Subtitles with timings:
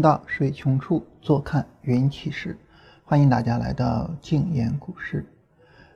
[0.00, 2.56] 到水穷处，坐看云起时。
[3.04, 5.24] 欢迎大家来到静言股市。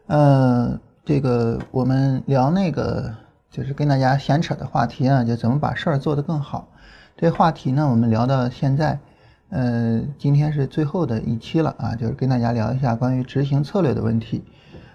[0.07, 3.15] 呃，这个我们聊那个
[3.51, 6.69] 就是跟大家闲扯的话题啊，就怎么把事儿做得更好。
[7.17, 8.99] 这话题呢，我们聊到现在，
[9.51, 14.45] 呃，今天是最后的一期了啊，就是跟大家聊一下关于执行策略的问题。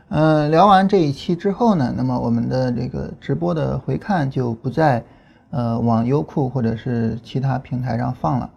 [0.09, 5.03] 嗯，聊完这一期之后呢，那么我们的这个直播的回看就不再。
[5.49, 8.49] 呃，往优酷或者是其他平台上放了。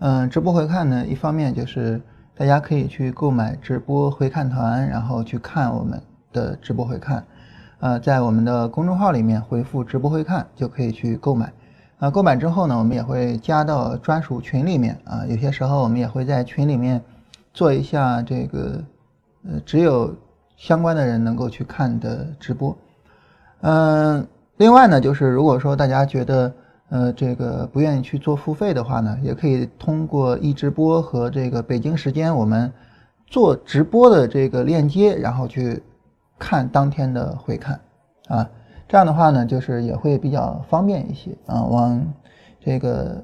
[0.00, 2.00] 嗯，直播回看呢，一方面就是
[2.36, 6.00] 大家可以去购买直播回看团，然后去看我们
[6.32, 7.24] 的直播回看。
[7.80, 11.52] 呃，在我们的公众号里面回复“直播回看”就可以去购买。
[11.98, 14.98] 啊，购买之后呢，我们也会加到专属群里面。
[15.04, 17.00] 啊，有些时候我们也会在群里面
[17.52, 18.82] 做一下这个
[19.48, 20.14] 呃只有
[20.56, 22.76] 相关的人能够去看的直播。
[23.60, 24.26] 嗯。
[24.56, 26.54] 另外呢，就是如果说大家觉得，
[26.94, 32.72] 呃，这个不愿意去做付费的话呢，也可以通过易直播和这个北京时间我们
[33.26, 35.82] 做直播的这个链接，然后去
[36.38, 37.80] 看当天的回看，
[38.28, 38.48] 啊，
[38.86, 41.64] 这样的话呢，就是也会比较方便一些啊。
[41.64, 42.00] 往
[42.60, 43.20] 这个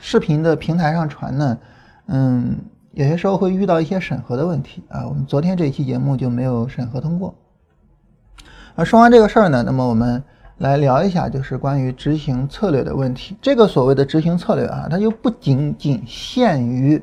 [0.00, 1.58] 视频的平台上传呢，
[2.08, 2.58] 嗯，
[2.94, 5.06] 有些时候会遇到一些审核的问题啊。
[5.06, 7.32] 我们昨天这一期节目就没有审核通过。
[8.74, 10.20] 啊说完这个事儿呢，那么我们
[10.60, 13.34] 来聊一下，就是关于执行策略的问题。
[13.40, 17.02] 这个所谓的执行策略啊，它就不仅仅限于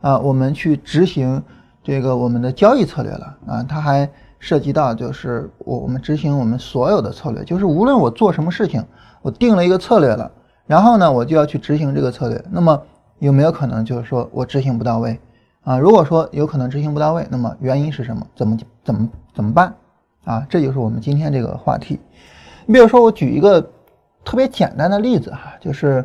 [0.00, 1.40] 啊我们去执行
[1.84, 8.84] 这个我们的交易策略了啊，它还涉及到就是我我们执行我们所有的策略，就是无论我做什么事情，
[9.22, 10.28] 我定了一个策略了，
[10.66, 12.82] 然后呢我就要去执行这个策略，那么
[13.20, 15.16] 有没有可能就是说我执行不到位
[15.62, 15.78] 啊？
[15.78, 18.26] 如果说有可能执行不到位，那么原因是什么？
[18.34, 19.72] 怎么怎么怎么办？
[20.24, 22.00] 啊，这就是我们今天这个话题。
[22.66, 23.60] 你比如说，我举一个
[24.24, 26.04] 特别简单的例子哈，就是，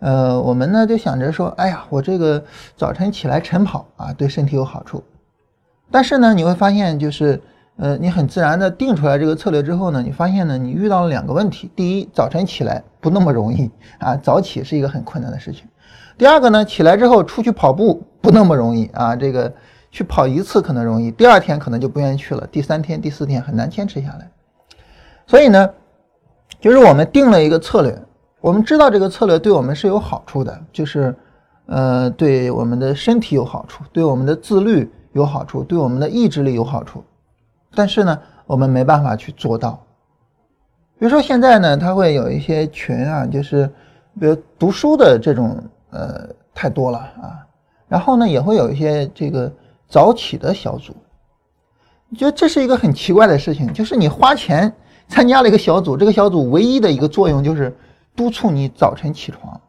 [0.00, 2.42] 呃，我们呢就想着说，哎呀，我这个
[2.76, 5.02] 早晨起来晨跑啊，对身体有好处。
[5.90, 7.40] 但是呢，你会发现，就是，
[7.76, 15.62] 呃，你很自然的定出来这个策略之后呢，你发现呢，你遇到了两个问题：第一，早晨起来不那么容易啊，早起是一个很困难的事情；
[16.18, 19.52] 第二个呢，起来之后出去跑步不那么容易啊，这个。
[19.92, 24.30] 去跑一次可能容易，第二天可能就不愿意去了，第三天、第四天很难坚持下来。
[25.26, 25.68] 所以呢，
[26.60, 27.98] 就是我们定了一个策略，
[28.40, 31.14] 我们知道这个策略对我们是有好处的，就是
[31.66, 37.02] 呃对我们的身体有好处，对我们的自律有好处，对我们的意志力有好处。
[37.74, 39.82] 但是呢，我们没办法去做到。
[40.98, 43.66] 比如说现在呢，他会有一些群啊，就是
[44.20, 47.46] 比如读书的这种呃太多了啊，
[47.88, 49.52] 然后呢也会有一些这个。
[49.92, 50.94] 早起的小组，
[52.08, 54.72] 你觉得这是一个很奇怪的事情，就是你花钱
[55.10, 57.76] 参加了一个小组，这个小组唯一的一个作用就是
[58.16, 59.60] 督促你早晨起床。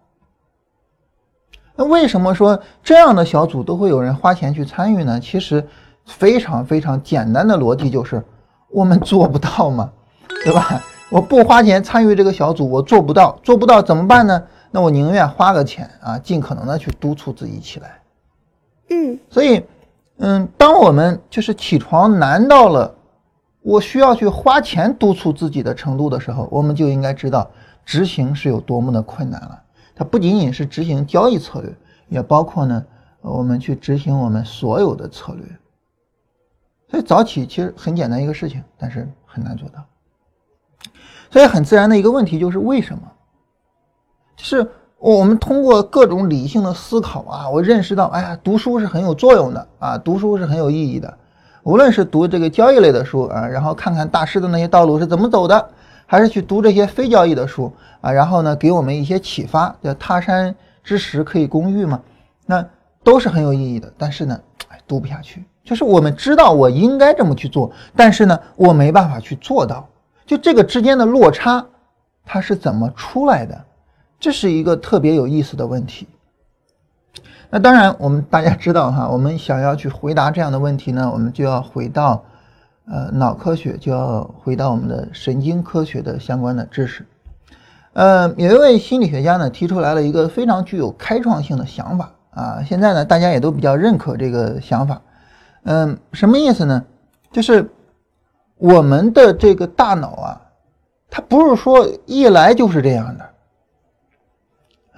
[1.76, 5.20] 那为什么说这样的小组都会有人花钱去参与呢？
[5.20, 5.68] 其实
[6.06, 8.24] 非常非常简单的逻辑就是
[8.70, 9.92] 我们做不到嘛，
[10.46, 10.82] 对吧？
[11.10, 14.44] 我不花钱参与这个小组，我做不到，做不到怎么办呢？
[14.72, 18.02] 那我宁愿花个钱啊，尽可能的去督促自己起来。
[18.90, 19.64] 嗯，所以。
[20.24, 22.94] 嗯，当我们就是起床难到了
[23.62, 27.50] 我需要去花钱督促自己的程度的时候，我们就应该知道
[27.86, 29.62] 执行是有多么的困难了。
[29.96, 31.76] 它不仅仅是执行交易策略，
[32.08, 32.84] 也包括呢
[33.22, 35.46] 我们去执行我们所有的策略。
[36.90, 39.84] 所以早起其实很简单一个事情，但是很难做到。
[41.30, 43.04] 所以很自然的一个问题就是为什么？
[44.38, 44.70] 是。
[44.98, 51.18] 我们通过各种理性的思考啊，我认识到，哎呀，读书是很有作用的啊，读书是很有意义的。
[51.64, 55.70] 无论是读这个交易类的书啊，然后看看大师的那些道路是怎么走的，
[56.06, 62.02] 还是去读这些非交易的书啊，然后呢，给我们一些启发，叫他山之石可以攻玉嘛，
[62.46, 62.66] 那
[63.04, 63.92] 都是很有意义的。
[63.98, 64.40] 但是呢，
[64.70, 69.88] 哎，读不下去，就是我们知道我应该这么去做，但是呢，我没办法去做到，
[70.26, 71.64] 就这个之间的落差，
[72.26, 73.66] 它是怎么出来的？
[74.20, 76.08] 这是一个特别有意思的问题。
[77.50, 82.24] 那当然，我们大家知道哈，我们想要去回答这样的问题呢，我们就要回到
[82.86, 87.06] 呃脑科学，就要回到我们的神经科学的相关的知识。
[87.94, 95.02] 呃，有一位心理学家呢提出来了一个非常具有开创性的想法啊，现在呢大家也都比较认可这个想法。
[95.64, 96.86] 嗯，什么意思呢？
[97.34, 97.70] 就是
[98.58, 100.42] 我们的这个大脑啊，
[101.10, 103.26] 它不是说一来就是这样的。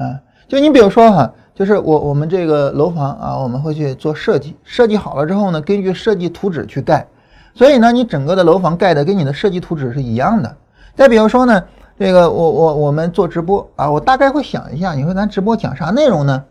[0.06, 7.08] 啊，就你比如说哈，就是我我们这个楼房啊，我们会去做设计，设计好了之后呢，根据设计图纸去盖，
[7.54, 10.58] 所以呢，你整个的楼房盖的跟你的设计图纸是一样的。
[10.96, 11.64] 再比如说呢，
[12.00, 16.44] 这个我我我们做直播啊，我大概会想一下，你说咱直播讲啥内容呢？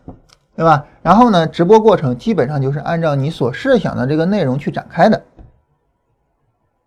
[0.55, 0.85] 对吧？
[1.01, 5.23] 然后呢，直播过程基本上就是按照你所设想的这个内容去展开的，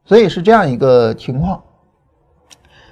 [0.05, 1.61] 所以是这样一个情况。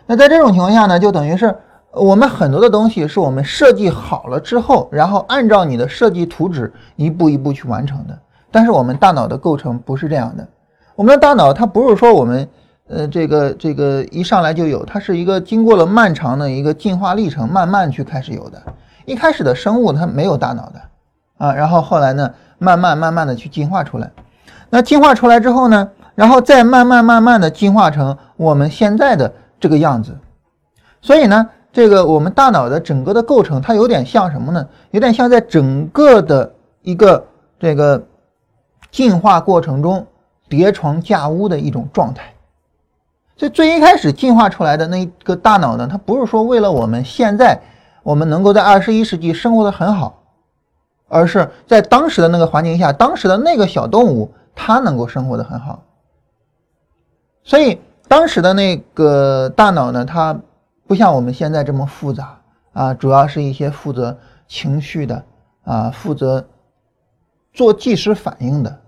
[0.06, 1.56] 那在这种情况下呢，就等于是
[1.94, 8.18] 我们很多的东西是我们设计好了之后，然后按照你的设计图纸一步一步去完成的。
[8.50, 10.46] 但是我们大脑的构成不是这样的，
[10.96, 12.48] 我们的大脑它不是说我们
[12.88, 18.62] 呃这个这个一上来就有，它是一个经过了漫长的一个进化历程，慢慢去开始有的。
[19.04, 20.80] 一开始的生物它没有大脑的
[21.38, 24.10] 啊，然后后来呢，慢慢慢慢的去进化出来。
[24.70, 29.32] 那进化出来之后呢，然后再慢慢慢慢的进化成我们现在的。
[29.60, 30.14] 这个样子，
[31.00, 34.66] 所以呢，这个我们大脑的整个的构成，它有点像什么呢？
[34.92, 37.26] 有点像在整个的一个
[37.58, 38.00] 这个
[38.92, 40.06] 进化过程中
[40.48, 42.32] 叠床架屋的一种状态。
[43.36, 47.60] 所以最一开始进化出来的那个大脑呢，它不是说为了我们现在
[48.04, 50.22] 我们能够在二十一世纪生活的很好，
[51.08, 55.82] 而是在当时的那个环境下，当时的那个小动物它能够生活的很好，
[57.42, 57.80] 所以。
[58.06, 60.38] 当时的那个大脑呢，它
[60.86, 62.38] 不像我们现在这么复杂
[62.72, 64.16] 啊，主要是一些负责
[64.46, 65.24] 情绪的
[65.64, 66.46] 啊，负责
[67.52, 68.80] 做即时反应的。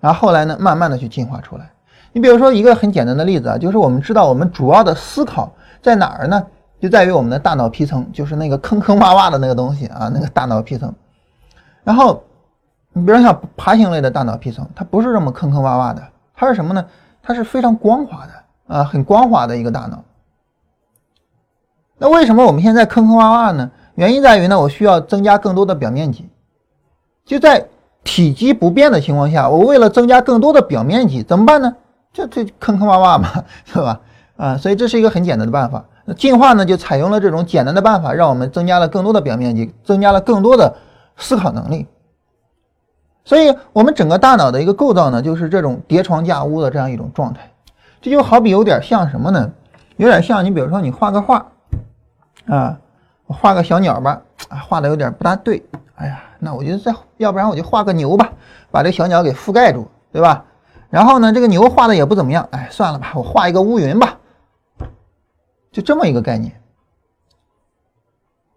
[0.00, 1.70] 然后后来呢，慢慢的去进化出来。
[2.12, 6.46] 你比如说一个很简单的例子啊，就是我们知道我们主要的思考在哪儿呢？
[6.80, 10.92] 就在于我们的大脑皮层，就是那个坑坑洼洼的那个东西啊，那个大脑皮层。
[11.84, 12.22] 然后
[12.92, 16.02] 你比如像爬行类的大脑皮层，它不是这么坑坑洼洼的，
[16.34, 16.84] 它是什么呢？
[17.22, 18.32] 它是非常光滑的。
[18.74, 20.02] 啊，很光滑的一个大脑。
[22.02, 23.70] 那为什么我们现在坑坑洼洼呢？
[23.94, 26.28] 原因在于呢，我需要增加更多的表面积。
[27.24, 27.64] 就在
[28.02, 31.76] 体积不变的情况下，我为了增加更多的表面积，怎么办呢？
[32.12, 33.28] 这这坑坑洼洼嘛，
[33.64, 34.00] 是吧？
[34.36, 35.84] 啊，所以这是一个很简单的办法。
[36.04, 40.74] 那进化呢，就采用了这种简单的办法，让我们增加了更多的表面积，增加了更多的
[41.16, 41.86] 思考能力。
[43.24, 47.48] 所以，我们整个大脑的一个构造呢，就是这种叠床架屋的这样一种状态。
[48.00, 49.52] 这就好比有点像什么呢？
[49.98, 51.46] 有点像你，比如说你画个画，
[52.46, 52.78] 啊，
[53.26, 55.64] 我画个小鸟吧，啊，画的有点不大对。
[55.94, 58.32] 哎呀，那我就再，要不然我就画个牛吧，
[58.70, 60.44] 把这小鸟给覆盖住，对吧？
[60.90, 64.18] 然后呢，这个牛画的也不怎么样，哎，算了吧，我画一个乌云吧，
[65.70, 66.52] 就这么一个概念。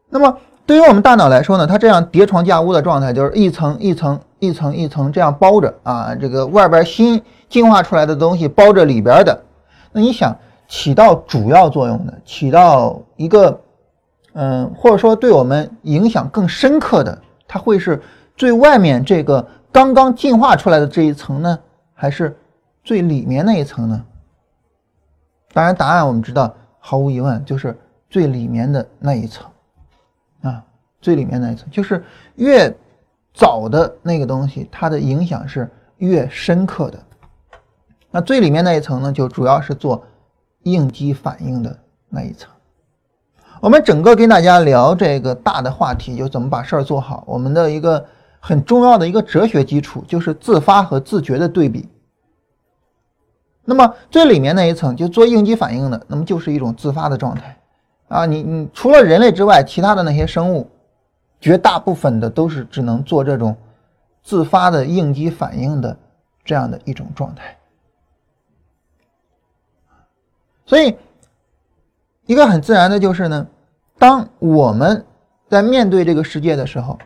[0.10, 7.24] 那么对于我们大脑来说呢，它这样叠床架屋的状态，就是一层一层一层一层这样包着啊，这个外边新。
[7.48, 9.44] 进化出来的东西包着里边的，
[9.92, 10.36] 那你想
[10.68, 13.58] 起到主要作用的，起到一个，
[14.38, 18.02] 嗯，或者说对我们影响更深刻的，它会是
[18.36, 21.60] 最外面这个刚刚进化出来的这一层呢，
[21.94, 22.38] 还是
[22.84, 24.06] 最里面那一层呢？
[25.54, 27.78] 当然，答案我们知道，毫无疑问就是
[28.10, 29.48] 最里面的那一层
[30.42, 30.62] 啊，
[31.00, 32.04] 最里面那一层，就是
[32.36, 32.70] 越
[33.34, 37.00] 早的那个东西，它的影响是越深刻的。
[38.12, 40.06] 那最里面那一层呢，就主要是做
[40.64, 41.80] 应激反应的
[42.10, 42.52] 那一层。
[43.62, 47.24] 我们整个跟大家聊这个大的话题，就怎么把事儿做好。
[47.26, 48.06] 我们的一个
[48.40, 51.88] 很重要的一个哲学基础，就是自发和自觉的对比。
[53.64, 57.58] 那么最里面那一层就做应激反应的，那么就是一种自发的状态
[58.08, 58.26] 啊。
[58.26, 60.70] 你你除了人类之外，其他的那些生物，
[61.42, 63.56] 绝大部分的都是只能做这种
[64.22, 65.98] 自发的应激反应的
[66.44, 67.58] 这样的一种状态。
[70.68, 70.96] 所以，
[72.26, 73.48] 一个很自然的就是呢，
[74.00, 75.06] 当我们
[75.48, 76.98] 在面对这个世界的时候，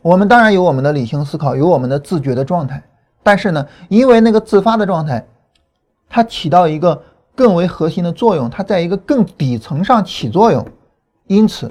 [0.00, 2.82] 我们当然有我们的理性思考，有我们的自觉的状态，
[3.22, 5.26] 但是呢，因为那个自发的状态，
[6.08, 7.02] 它起到一个
[7.34, 10.66] 更为核心的作用，它在一个更底层上起作用，
[11.26, 11.70] 因此，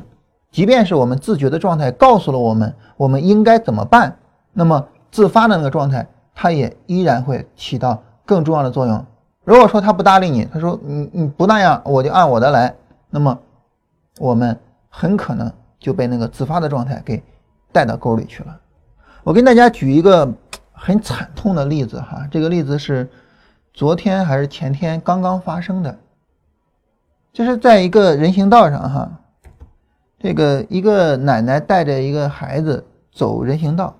[0.51, 4.17] 即便是我们自觉的状态告诉了我们我们应该怎么办，
[4.51, 9.03] 那么自发的那个状态，它也依然会起到更重要的作用。
[9.43, 12.73] 如果说他不搭理你，他说你你不那样，我就按我的来，
[13.09, 13.37] 那么
[14.19, 14.57] 我们
[14.89, 17.21] 很可能就被那个自发的状态给
[17.71, 18.57] 带到沟里去了。
[19.23, 20.33] 我跟大家举一个
[20.71, 23.09] 很惨痛的例子哈，这个例子是
[23.73, 25.97] 昨天还是前天刚刚发生的，
[27.33, 29.11] 就是在一个人行道上哈，
[30.19, 33.93] 这个一个奶奶带着一个孩子走人行道，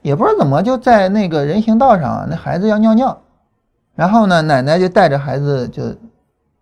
[0.00, 3.20] 也不知道怎么就在那个人行道上，那孩子要尿尿。
[4.00, 5.90] 然后呢，奶奶就带着孩子就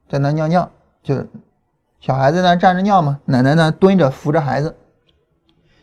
[0.09, 0.69] 在那尿尿，
[1.05, 1.25] 就
[2.01, 4.75] 小孩子在那站着尿嘛，奶奶呢蹲着扶着孩子。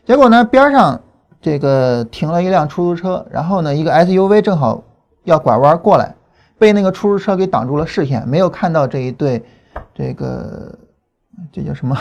[0.04, 1.00] 结果呢，边上
[1.40, 4.84] 这个停了一辆出租车，然后呢，一个 SUV 正好
[5.24, 6.14] 要拐弯过来，
[6.58, 9.42] 被那个出租车给挡住了视线，没有看到这一对
[9.94, 10.78] 这个
[11.50, 11.96] 这叫什么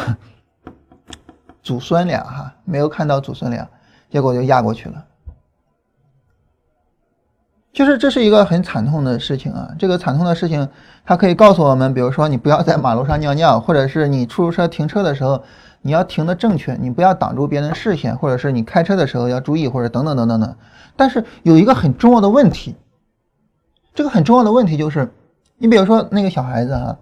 [1.63, 3.65] 祖孙俩哈，没有看到祖孙俩，
[4.09, 5.05] 结果就压过去了。
[7.75, 9.69] 就是这是一个很惨痛的事情啊！
[9.77, 10.65] 这个惨痛的事情，
[11.03, 15.43] 它可以告诉我们，比如说你不要在马路上尿尿，或者是你出租车停车的时候，
[15.81, 20.55] 你要停的正确，你不要挡住别人视线，或者是你开车的时候要注意，或者等等等等等。
[20.95, 22.77] 但是有一个很重要的问题，
[23.93, 25.11] 这个很重要的问题就是，
[25.57, 26.97] 你比如说那个小孩子哈，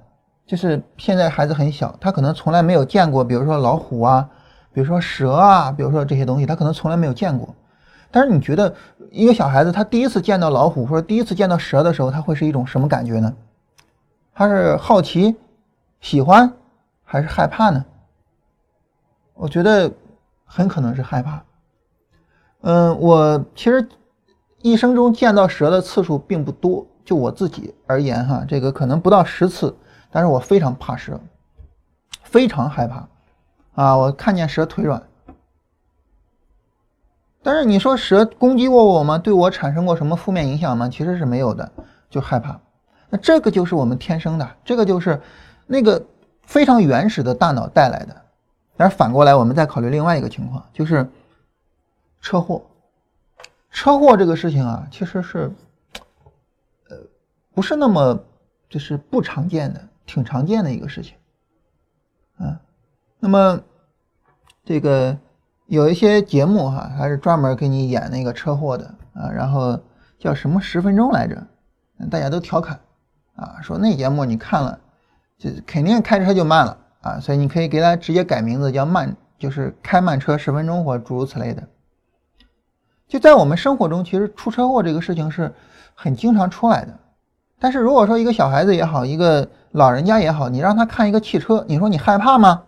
[0.47, 4.27] 就是现在孩子很小，他可能从来没有见过，比如说老虎啊，
[4.73, 7.53] 比如说蛇啊，比如说这些东西，他可能从来没有见过。
[8.13, 8.75] 但是你觉得
[9.09, 13.33] 一个小孩子他第一次见到老虎或者第一次见到蛇的时候，他会是一种什么感觉呢？
[14.35, 15.35] 他是好奇、
[15.99, 16.53] 喜欢
[17.03, 17.83] 还是害怕呢？
[19.33, 19.91] 我觉得
[20.45, 21.43] 很可能是害怕。
[22.61, 23.89] 嗯，我其实
[24.61, 29.75] 一生中见到蛇的次数并不多，就我自己而言哈，这个可能不到十次。
[30.11, 31.19] 但是我非常怕蛇，
[32.21, 33.07] 非常害怕
[33.73, 33.97] 啊！
[33.97, 35.01] 我看见蛇腿软。
[37.43, 39.17] 但是你说蛇攻击过我吗？
[39.17, 40.87] 对我产生过什么负面影响吗？
[40.87, 41.69] 其实是没有的，
[42.09, 42.57] 就害怕。
[43.09, 45.21] 那这个就是我们天生的，这个就是
[45.67, 46.01] 那个
[46.43, 48.21] 非常原始的大脑带来的。
[48.77, 51.05] 但是反过来，我们再考虑另外一个情况，就是
[52.21, 52.63] 车祸。
[53.69, 55.51] 车祸这个事情啊，其实是
[56.89, 56.97] 呃
[57.53, 58.17] 不是那么
[58.69, 61.15] 就是不常见的，挺常见的一个事情。
[62.39, 62.57] 嗯，
[63.19, 63.59] 那么
[64.63, 65.17] 这个。
[65.67, 69.79] 有一些节目哈，还是专门给你演那个车祸的啊，然后
[70.19, 71.41] 叫什么十分钟来着？
[72.11, 72.79] 大家都调侃
[73.35, 74.79] 啊，说那节目你看了，
[75.37, 81.63] 就肯定开车就慢了啊，所以你可以给他直接改名字叫慢，就是开慢车十分钟或诸如此类的。
[83.07, 85.53] 就在我们生活中，其实出车祸这个事情是
[85.95, 86.93] 很经常出来的。
[87.59, 92.63] 但是如果说一个小孩子也好，一个老人家也好，你让他看一个汽车，你说你害怕吗？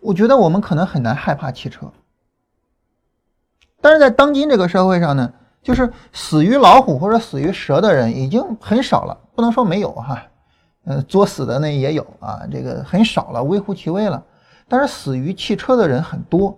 [0.00, 1.90] 我觉得我们可能很难害怕汽车，
[3.80, 10.22] 但是在当今这个社会上呢，就是死于老虎或者死于蛇的人已经很少了，不能说没有哈，
[10.84, 14.24] 呃，作死的那也有啊，这个很少了，微乎其微了。
[14.68, 16.56] 但是死于汽车的人很多，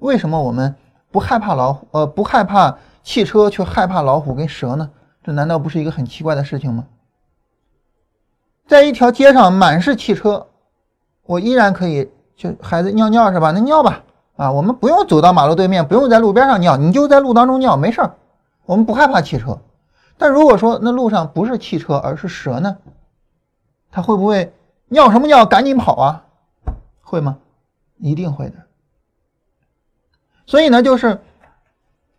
[0.00, 0.74] 为什么我们
[1.10, 1.88] 不害怕老虎？
[1.92, 4.90] 呃，不害怕汽车，却害怕老虎跟蛇呢？
[5.24, 6.86] 这难道不是一个很奇怪的事情吗？
[8.66, 10.48] 在一条街上满是汽车，
[11.24, 12.10] 我依然可以。
[12.36, 13.50] 就孩子尿尿是吧？
[13.52, 14.02] 那尿吧，
[14.36, 18.14] 啊，我们不用走到马路对面，不用在路边上尿，你就在路当中尿，没事儿，
[18.64, 19.58] 我们不害怕汽车。
[20.18, 22.76] 但如果说那路上不是汽车，而是蛇呢？
[23.90, 24.52] 他会不会
[24.88, 25.44] 尿什么尿？
[25.44, 26.24] 赶紧跑啊？
[27.02, 27.38] 会吗？
[27.98, 28.54] 一定会的。
[30.46, 31.20] 所以呢，就是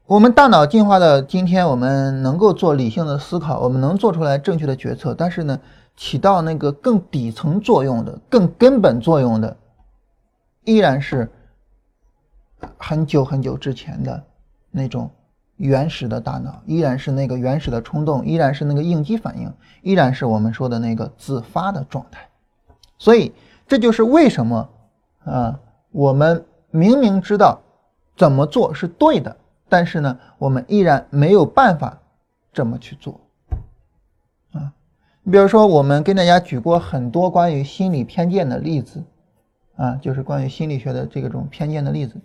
[0.05, 5.59] 我们大脑进化的今天，我们能够做理性的思考，我们能做出来正确的决策，但是呢，
[5.97, 9.57] 起到那个更底层作用的、更根本作用的。
[10.65, 11.29] 依然是
[12.77, 14.23] 很久很久之前的
[14.71, 15.09] 那种
[15.57, 22.27] 原始的大脑，依然是那个原始的冲动，依然是那个应激反应，依然是我们说的那个自发的状态。
[22.97, 23.33] 所以
[23.67, 24.69] 这就是为什么
[25.25, 25.59] 啊，
[25.91, 27.61] 我们明明知道
[28.15, 29.35] 怎么做是对的，
[29.67, 32.01] 但是呢，我们依然没有办法
[32.53, 33.19] 这么去做。
[34.53, 34.71] 啊，
[35.23, 39.03] 你比如说，我们跟大家举过很多关于心理偏见的例子。
[39.75, 42.21] 啊，就是关于心理学的这种偏见的例子，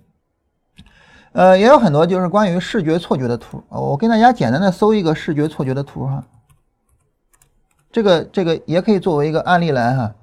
[1.33, 3.81] 呃，也有很多就是关于视觉错觉的图啊。
[3.81, 6.25] 我跟大家简单的搜一个视觉错觉的图哈，
[7.91, 10.15] 这个这个也可以作为一个案例来哈，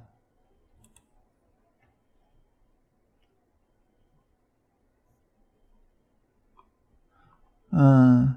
[7.71, 8.35] 嗯。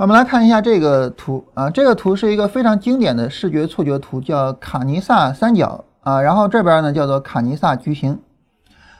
[0.00, 8.18] 我们来看一下这个图啊，这个图是一个非常经典的视觉错觉图，叫卡尼萨三角啊，然后这边呢叫做卡尼萨矩形。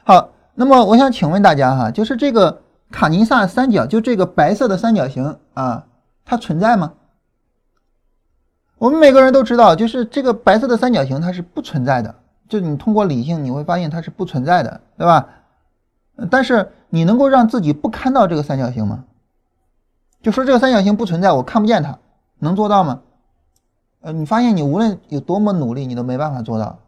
[0.05, 5.87] 好，那么我想请问大家哈，就是这个卡尼萨三角，就这个白色的三角形啊，
[6.27, 6.93] 它存在吗？
[8.77, 12.15] 我们每个人都知道，就是这个白色的三角形它是不存在的，
[12.47, 15.27] 就你通过理性你会发现它是不存在的，对吧？
[16.31, 19.05] 但是你能够让自己不看到这个三角形吗？
[20.23, 21.99] 就说这个三角形不存在，我看不见它，
[22.39, 23.03] 能做到吗？
[24.03, 26.79] 呃，你发现你无论有多么努力，你都没办法做到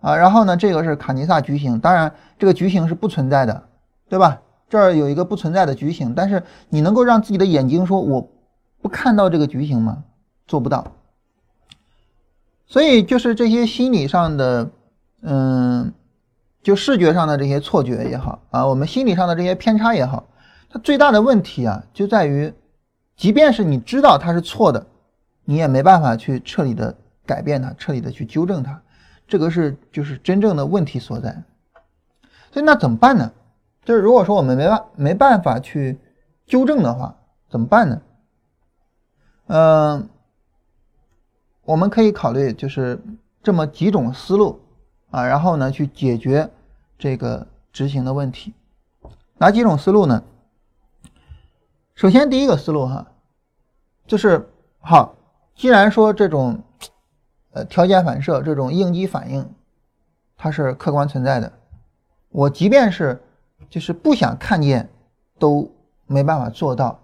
[0.00, 0.16] 啊。
[0.16, 3.64] 然后呢，这个是卡尼萨矩形，当然这个矩形是不存在的，
[4.08, 4.40] 对吧？
[4.68, 8.30] 这儿有一个不存在的矩形，但是你能够让自己的眼睛说我
[8.80, 10.04] 不看到这个矩形吗？
[10.46, 10.86] 做不到。
[12.66, 14.70] 所以就是这些心理上的，
[15.22, 15.92] 嗯，
[16.62, 20.28] 就视觉上的这些错觉也好啊，我们心理上的这些偏差也好，
[20.70, 22.54] 它最大的问题啊，就在于，
[23.16, 24.86] 即便是你知道它是错的，
[25.44, 26.96] 你也没办法去彻底的
[27.26, 28.80] 改变它，彻底的去纠正它，
[29.26, 31.42] 这个是就是真正的问题所在。
[32.52, 33.32] 所以那怎么办呢？
[33.84, 35.98] 就是如果说我们没办没办法去
[36.46, 37.16] 纠正的话，
[37.50, 38.02] 怎么办呢？
[39.48, 40.08] 嗯。
[41.62, 43.00] 我们可以考虑就是
[43.44, 44.58] 这么几种思路
[45.10, 46.50] 啊，然后呢去解决
[46.98, 48.52] 这个执行的问题。
[49.38, 50.20] 哪几种思路呢？
[52.00, 53.06] 首先第一个思路哈，
[54.06, 55.16] 就是好，
[55.54, 56.62] 既然说这种
[57.52, 59.46] 呃条件反射这种应激反应
[60.34, 61.52] 它是客观存在的，
[62.30, 63.22] 我即便是
[63.68, 64.88] 就是不想看见
[65.38, 65.70] 都
[66.06, 66.98] 没办法做到。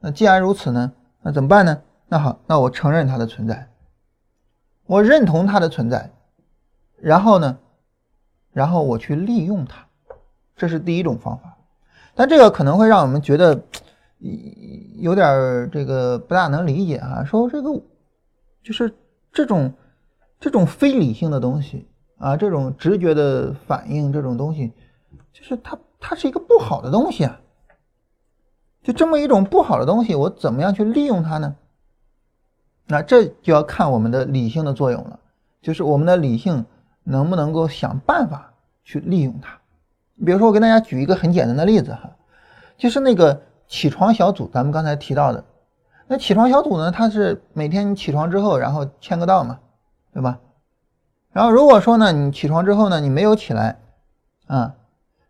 [0.00, 0.92] 那既然如此呢，
[1.22, 1.80] 那怎么办呢？
[2.08, 3.68] 那好，那我承认它的存在。
[4.86, 6.10] 我认同它的存在，
[6.96, 7.58] 然后呢，
[8.50, 9.86] 然后我去利用它，
[10.56, 11.56] 这是第一种方法。
[12.16, 13.62] 但这个可能会让我们觉得
[14.98, 17.70] 有点这个不大能理解啊，说这个
[18.62, 18.92] 就是
[19.32, 19.72] 这种
[20.40, 21.86] 这种非理性的东西
[22.18, 24.72] 啊，这种直觉的反应这种东西，
[25.32, 27.40] 就是它它是一个不好的东西啊。
[28.82, 31.56] 就这么一种不好的东西，我怎么样去利用它呢？
[32.86, 35.18] 那这就要看我们的理性的作用了，
[35.60, 36.64] 就是我们的理性
[37.02, 38.54] 能不能够想办法
[38.84, 39.58] 去利用它。
[40.24, 42.16] 比如说，我给大家举一个很简单的例子哈，
[42.78, 45.44] 就是那个起床小组，咱们刚才提到的，
[46.06, 49.58] 那起床小组呢，它是每天你起床之后，然后签个到嘛，
[50.12, 50.38] 对吧？
[51.32, 53.78] 然后如果说呢，你起床之后呢，你没有起来，
[54.46, 54.74] 啊，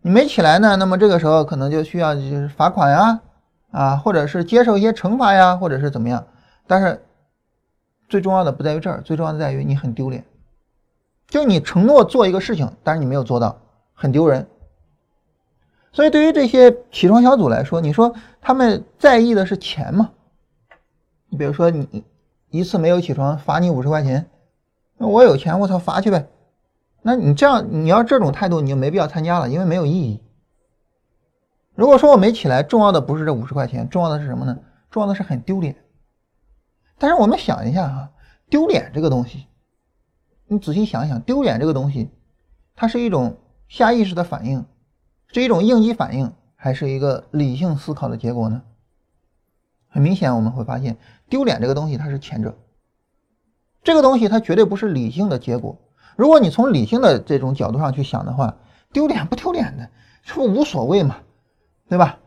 [0.02, 3.20] 你没起来呢，那么这个时候可能就需要就是罚款呀，
[3.70, 6.24] 啊，或者是接受一些惩罚呀，或者是怎么样，
[6.66, 7.02] 但是。
[8.08, 10.24] 最重要的不在于这儿，最重要的在于你很丢脸。
[11.26, 13.58] 就你承诺做一个事情，但是你没有做到，
[13.94, 14.46] 很丢人。
[15.96, 20.10] 所以对于这些起床小组来说，你说他们在意的是钱吗？
[21.30, 22.04] 你比如说你
[22.50, 24.28] 一次没有起床，罚你五十块钱，
[24.98, 26.28] 那我有钱，我操，罚去呗。
[27.00, 30.20] 那你这样你要这种态度，你就没必要参加了，因为没有意义。
[31.74, 34.58] 如果说我没起来，重要的不是这五十块钱，重要的是什么呢？
[34.90, 35.74] 重要的是很丢脸。
[36.98, 38.10] 但是我们想一下哈，
[38.50, 39.46] 丢脸这个东西，
[40.46, 42.10] 你仔细想想，丢脸这个东西，
[42.74, 44.62] 它是一种下意识的反应，
[45.28, 48.62] 是一种应激反应，还是一个理性思考的结果呢？
[49.88, 50.96] 很明显，我们会发现，
[51.28, 52.56] 丢脸这个东西它是前者，
[53.82, 55.78] 这个东西它绝对不是理性的结果。
[56.16, 58.56] 如果你从理性的这种角度上去想的话，
[58.92, 59.88] 丢脸不丢脸的，
[60.22, 61.16] 这不无所谓嘛，
[61.88, 62.18] 对吧？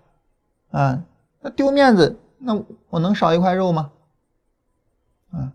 [0.72, 1.04] 啊，
[1.42, 2.60] 那丢面子，那
[2.90, 3.92] 我能少一块肉吗？
[5.32, 5.54] 啊，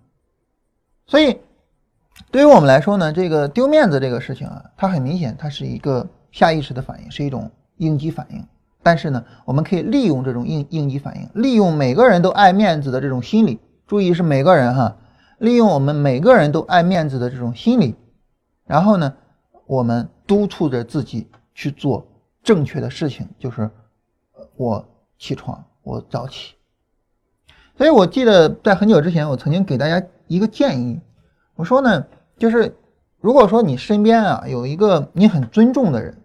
[1.07, 1.41] 所以
[2.31, 8.45] 对于我们来说呢，这个丢面子这个事情啊，它很明显，它是一个下意识的反应，是一种应激反应。
[8.83, 14.97] 但是呢，我们可以利用这种应应激反应，利用每个人都爱面子的这种心理，注意是每个人哈，
[15.39, 17.95] 利用我们每个人都爱面子的这种心理，
[18.67, 19.15] 然后呢，
[19.67, 22.05] 我们督促着自己去做
[22.43, 23.71] 正确的事情，就是
[24.57, 24.85] 我
[25.21, 26.55] 起床，我早起。
[27.79, 31.01] 所以我记得在很久之前，我曾经给大家一个建议，
[31.55, 32.05] 我说呢，
[32.37, 32.77] 就是
[33.21, 36.19] 如果说你身边啊有一个你很尊重的人，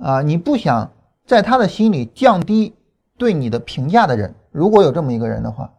[0.00, 0.92] 啊，你不想
[1.24, 2.74] 在他的心里降低
[3.16, 5.72] 对你的评价的人，如果有这么一个人的话，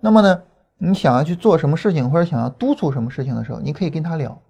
[0.00, 0.42] 那么呢，
[0.78, 4.40] 你想要去做什么事情或者想要督促什么事情的时候，你可以跟他聊，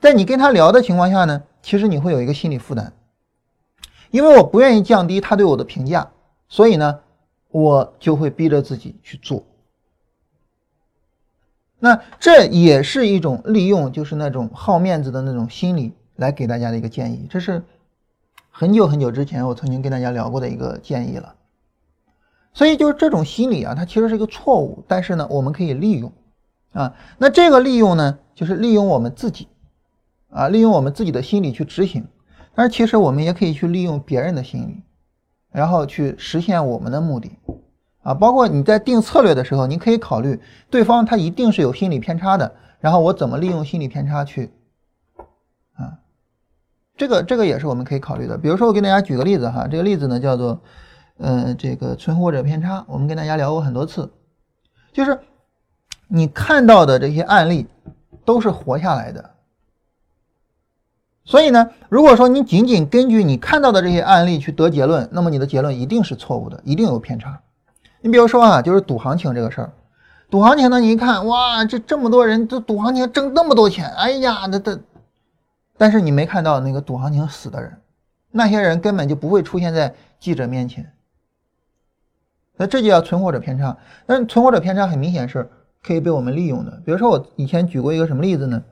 [0.00, 2.92] 在你跟他聊的情况下呢，其实你会有一个心理负担，
[4.10, 6.10] 因为我不愿意降低他对我的评价，
[6.48, 7.00] 所以呢。
[7.54, 9.44] 我就会逼着自己去做，
[11.78, 17.26] 那这也是一种利用，就是那种好面子的那种心理来给大家的一个建议。
[17.28, 17.62] 这是
[18.54, 21.34] 很久很久之前我曾经跟大家聊过的一个建议了。
[22.52, 26.12] 所以就是这种心理啊，它其实是一个错误，但是呢，我们可以利用
[26.72, 26.94] 啊。
[27.16, 29.48] 那这个利用呢，就是利用我们自己
[30.30, 32.06] 啊，利用我们自己的心理去执行。
[32.54, 34.82] 但是其实我们也可以去利用别人的心理。
[35.50, 37.30] 然后去实现我们的目的，
[38.02, 44.50] 啊，包括你在定策略的时候，你可以考虑对方他一定是有心理偏差的，然后我怎么利用心理偏差去，
[46.96, 48.36] 这个这个也是我们可以考虑的。
[48.36, 50.60] 比如说我给大家举个例子哈，这个例子呢叫做，
[51.18, 54.10] 呃，这个存活者偏差，我们跟大家聊过很多次，
[54.92, 55.18] 就是
[56.08, 57.66] 你看到的这些案例
[58.24, 59.30] 都是活下来的。
[61.24, 67.40] 所以呢，如果说你仅仅根据你看到的这些案例去得结论，那么你的结论一定是错误的，一定有偏差。
[68.00, 69.72] 你比如说啊，就是赌行情这个事儿，
[70.28, 74.76] 赌行情呢，你一看，哇，这这么多人都赌行情挣那么多钱，哎呀，那这，
[75.76, 77.80] 但是你没看到那个赌行情死的人，
[78.30, 80.92] 那些人根本就不会出现在记者面前。
[82.56, 83.76] 那这就叫存活者偏差。
[84.06, 85.50] 但是存活者偏差很明显是
[85.82, 86.70] 可以被我们利用的。
[86.84, 88.62] 比如说我以前举过一个什么例子呢？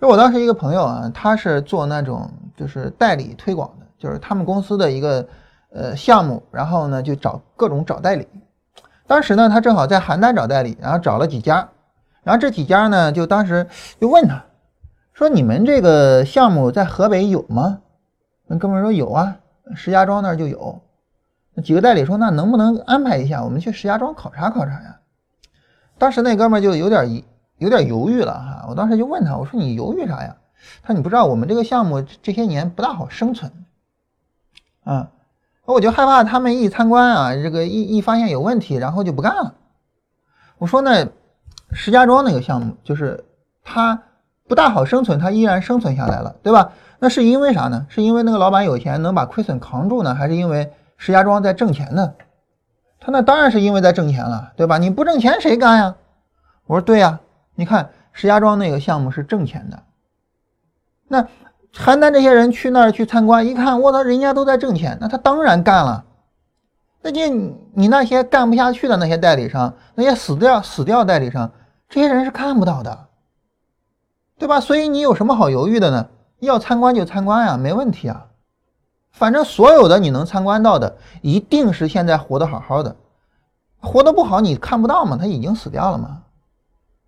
[0.00, 5.26] 就我当时一个朋友啊，他是做那种就是代理推广的，就是他们公司的一个
[5.70, 8.28] 呃项目，然后呢就找各种找代理。
[9.06, 11.68] 当时呢，他正好在邯郸找代理，然后找了几家，
[12.22, 13.66] 然后这几家呢，就当时
[14.00, 14.44] 就问他，
[15.16, 17.80] 说你们这个项目在河北有吗？
[18.46, 19.38] 那哥们说有啊，
[19.74, 20.82] 石家庄那儿就有。
[21.54, 25.00] 那几个代理说，那能不能安排一下，我们去石家庄考察考察呀？
[25.96, 27.24] 当时那哥们就有点
[27.56, 28.66] 有点犹豫了哈。
[28.68, 30.36] 我当时就问他，我说你犹豫啥呀？
[30.82, 33.50] 他说你不知道我们这个项目这些年不大好生存
[34.84, 35.12] 啊。
[35.64, 39.54] 我就害怕他们一参观啊，这个一一发现有问题，然后就不干了。
[40.58, 41.08] 我说那
[41.72, 43.24] 石家庄那个项目就是
[43.64, 44.02] 他
[44.48, 46.72] 不大好生存，它依然生存下来了，对吧？
[46.98, 47.86] 那是因为啥呢？
[47.88, 52.14] 是因为那个老板有钱能把亏损扛住呢，还是因为石家庄在挣钱呢？
[53.00, 54.78] 他那当然是因为在挣钱了，对吧？
[54.78, 55.94] 你不挣钱谁干呀？
[56.66, 57.20] 我说对呀，
[57.54, 59.82] 你看石家庄那个项目是挣钱的，
[61.08, 61.26] 那。
[61.74, 66.06] 邯郸这些人去那儿去参观，一看，我操，人家都在挣钱，那他当然干了。
[67.02, 71.52] 那你你那些干不下去的那些代理商，那些死掉死掉代理商，
[71.90, 72.98] 这些人是看不到的，
[74.38, 74.60] 对吧？
[74.60, 76.08] 所以你有什么好犹豫的呢？
[76.40, 78.26] 要参观就参观呀，没问题啊。
[79.10, 82.96] 反正所有的你能参观到的，一定是现在活得好好的，
[83.80, 86.22] 活得不好你看不到嘛，他已经死掉了嘛。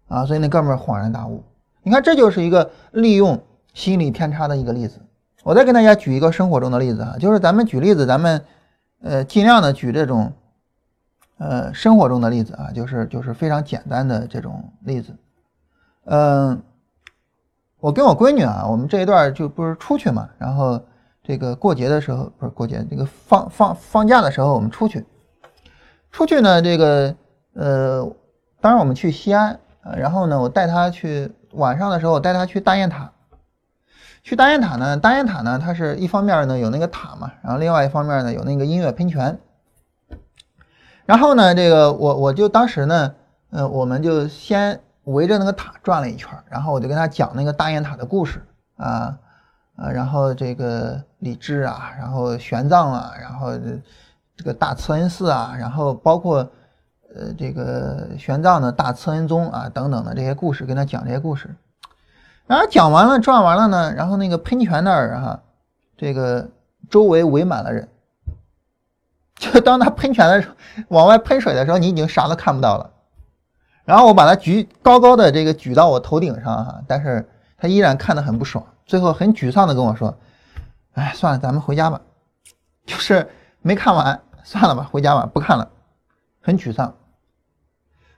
[0.09, 1.45] 啊，所以那哥们儿恍然大悟，
[1.83, 3.41] 你看这就是一个利用。
[3.75, 4.99] 心理偏差的一个例子，
[5.45, 8.45] 我再跟大家举一个生活中的例子啊，就是咱们举例子，咱们
[9.03, 10.33] 呃尽量的举这种
[11.37, 15.15] 呃生活中的例子啊，就是就是非常简单的这种例子。
[16.07, 16.61] 嗯，
[17.81, 20.81] 我跟我闺女啊，我们这一段就不是出去嘛，然后
[21.23, 25.05] 这个过节的时候不是过节，这个放放放假的时候我们出去，
[26.11, 27.15] 出去呢这个
[27.55, 28.11] 呃，
[28.61, 29.59] 当然我们去西安，
[29.97, 33.13] 然后呢我带她去晚上的时候我带她去大雁塔。
[34.25, 34.97] 去大雁塔呢？
[34.99, 35.59] 大雁塔呢？
[35.59, 39.39] 它是一方面呢有那个塔嘛，然后另外一方面呢有那个音乐喷泉。
[41.07, 43.15] 然后呢，这个我我就当时呢，
[43.51, 48.43] 呃，我们就先围着那个塔转了一圈，然后我就跟他讲那个大雁塔的故事
[48.77, 49.19] 啊
[49.77, 53.51] 啊，然后这个李治啊，然后玄奘啊，然后
[54.37, 56.39] 这个大慈恩寺啊，然后包括
[57.15, 61.55] 呃这个玄奘的大慈恩宗啊等等的这些故事，跟他讲这些故事。
[62.47, 65.41] 然后讲完了，转完了呢，然后那个喷泉那儿哈，
[65.97, 66.49] 这个
[66.91, 67.89] 周围围满了人。
[69.39, 70.55] 就当他喷泉的时候，
[70.89, 72.91] 往外喷水的时候，你已经啥都看不到了。
[73.89, 80.15] 然后我把它举高高的这个举到我头顶上哈，但是他依然看得很不爽，最后很沮丧的跟我说
[80.93, 81.99] ：“哎，算了，咱们回家吧。”
[82.85, 83.27] 就是
[83.63, 85.71] 没看完，算了吧，回家吧，不看了，
[86.43, 86.95] 很沮丧。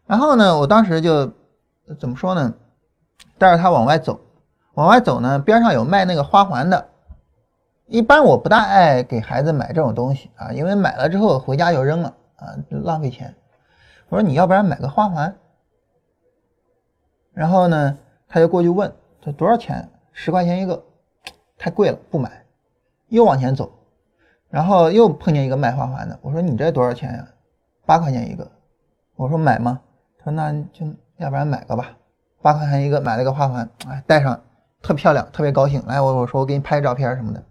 [0.06, 1.30] 然后呢，我当时就
[2.00, 2.52] 怎么说呢？
[3.38, 4.18] 带着他往外走，
[4.74, 6.88] 往外走呢，边上有卖那个花环的。
[7.86, 13.32] 一般我不大爱给孩子买这种东西啊，因为买了之后回家就扔了啊，浪费钱。
[14.08, 15.32] 我说你要不然买个花环。
[17.40, 17.96] 然后呢，
[18.28, 19.88] 他就过去问这多少钱？
[20.12, 20.84] 十块钱一个，
[21.56, 22.44] 太贵了，不买。
[23.08, 23.72] 又往前走，
[24.50, 26.18] 然后又碰见一个卖花环的。
[26.20, 27.26] 我说你这多少钱呀？
[27.86, 28.46] 八块钱一个。
[29.16, 29.80] 我说买吗？
[30.18, 30.84] 他说那就
[31.16, 31.96] 要不然买个吧。
[32.42, 34.38] 八块钱一个，买了个花环，哎，戴上
[34.82, 35.82] 特漂亮，特别高兴。
[35.86, 37.42] 来，我我说我给你拍个照片什么的，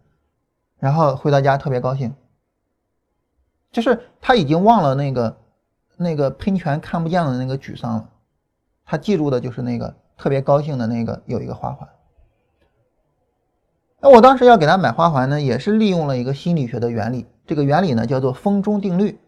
[0.78, 2.14] 然后回到家特别高兴。
[3.72, 5.36] 就是他已经忘了那个
[5.98, 8.10] 那个喷泉看不见的那个沮丧了，
[8.90, 11.88] 他记住的就是那个特别高兴的那个有一个花环。
[14.02, 19.20] 那我当时要给他买花环呢，也是利用了一个心理学的原理，这个原理呢叫做风中定律。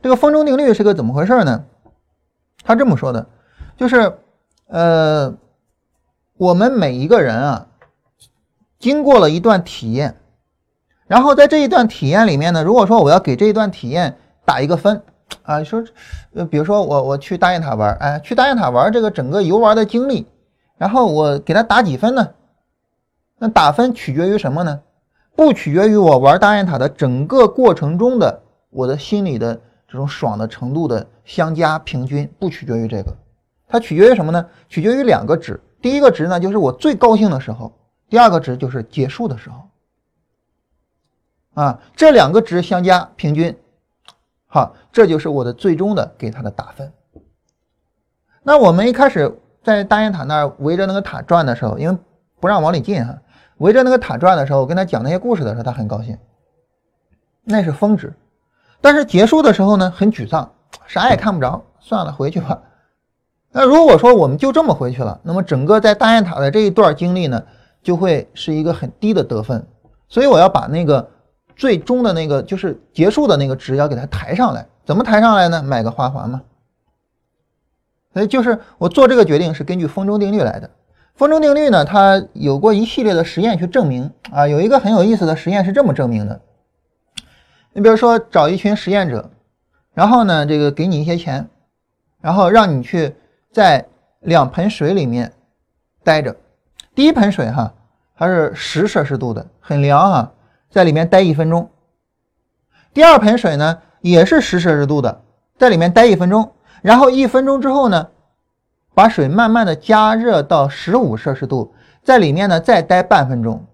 [0.00, 1.64] 这个风中定律是个怎么回事呢？
[2.62, 3.26] 他这么说的，
[3.76, 4.16] 就是。
[4.72, 5.34] 呃，
[6.36, 7.66] 我们每一个人啊，
[8.78, 10.20] 经过了一段体验，
[11.08, 15.02] 然后在这一段体验里面呢，如果说我要给这一段体验打一个分
[15.42, 15.84] 啊，说，
[16.34, 20.26] 呃，比如说我我去大雁塔玩，哎，去大雁塔玩这个整个游玩的经历，
[20.76, 22.34] 然后我给他打几分呢？
[23.38, 24.80] 那打分取决于什么呢？
[25.34, 29.54] 不取决于我玩大雁塔的整个过程中的我的心里的
[29.88, 33.16] 这种爽的程度的相加平均，不取决于这个。
[33.66, 34.46] 它取决于什么呢？
[34.68, 35.58] 取决于两个值。
[35.80, 37.72] 第一个值呢，就是我最高兴的时候；
[38.10, 39.70] 第二个值就是结束的时候。
[41.54, 43.56] 啊，这两个值相加平均，
[44.52, 46.92] 好，这就是我的最终的给他的打分。
[48.42, 49.32] 那我们一开始
[49.62, 51.96] 在大雁塔那儿围着那个塔转的时候，因为
[52.40, 53.16] 不让往里进哈，
[53.58, 56.18] 围着那个塔转的时候，我跟他讲那些故事的时候，他很高兴，
[57.44, 58.12] 那是峰值。
[58.80, 60.50] 但是结束的时候呢，很沮丧，
[60.88, 62.60] 啥也看不着，算了，回去吧。
[63.52, 67.40] 那如果说我们就这么回去了，那么整个在大雁塔的这一段经历呢，
[67.84, 69.64] 就会是一个很低的得分。
[70.08, 71.08] 所以我要把那个
[71.60, 74.66] 最终的那个就是结束的那个值要给它抬上来。
[74.86, 75.62] 怎么抬上来呢？
[75.62, 76.40] 买个花环嘛。
[78.14, 80.70] 所以就是我做这个决定是根据风中定律来的。
[81.14, 86.40] 风中定律呢，它有过一系列的实验去证明啊，有一个很有意思的实验是这么证明的。
[87.74, 89.30] 你比如说找一群实验者，
[89.92, 91.46] 然后呢，这个给你一些钱，
[92.22, 93.14] 然后让你去
[93.52, 93.86] 在
[94.20, 95.34] 两盆水里面
[96.02, 96.34] 待着。
[96.94, 97.74] 第一盆水哈，
[98.16, 100.32] 它是十摄氏度的，很凉哈，
[100.70, 101.68] 在里面待一分钟。
[102.94, 105.22] 第二盆水呢，也是十摄氏度的，
[105.58, 106.52] 在里面待一分钟。
[106.82, 108.08] 然后一分钟之后呢，
[108.94, 113.66] 把水慢慢的加热到十五摄氏度，在里面呢再待半分钟。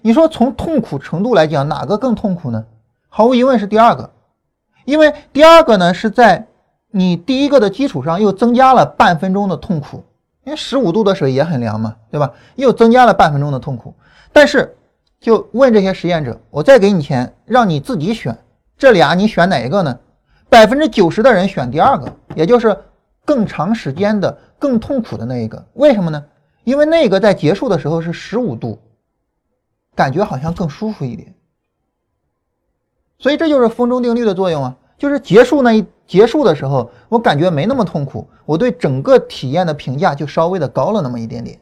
[0.00, 2.64] 你说从痛苦程度来讲，哪个更痛苦呢？
[3.08, 4.10] 毫无疑问是第二个，
[4.84, 6.46] 因为第二个呢是在
[6.90, 10.04] 你第一个的基础上又增加了半分钟的痛苦，
[10.44, 12.32] 因为十五度的水也很凉嘛，对吧？
[12.54, 13.94] 又增加了半分钟的痛苦。
[14.32, 14.77] 但是
[15.20, 18.36] 就问这些实验者，我再给你钱，让你自己选，
[18.76, 19.98] 这俩你选哪一个呢？
[20.48, 22.76] 百分之九十的人选第二个，也就是
[23.24, 25.66] 更长时间的、更痛苦的那一个。
[25.74, 26.24] 为什么呢？
[26.64, 28.78] 因为那个在结束的时候是十五度，
[29.94, 31.34] 感觉好像更舒服一点。
[33.18, 41.58] 所以这就是风中定律的作用啊，就是结束那一结束的时候，我感觉没那么痛苦，我对整个体验的评价就稍微的高了那么一点点。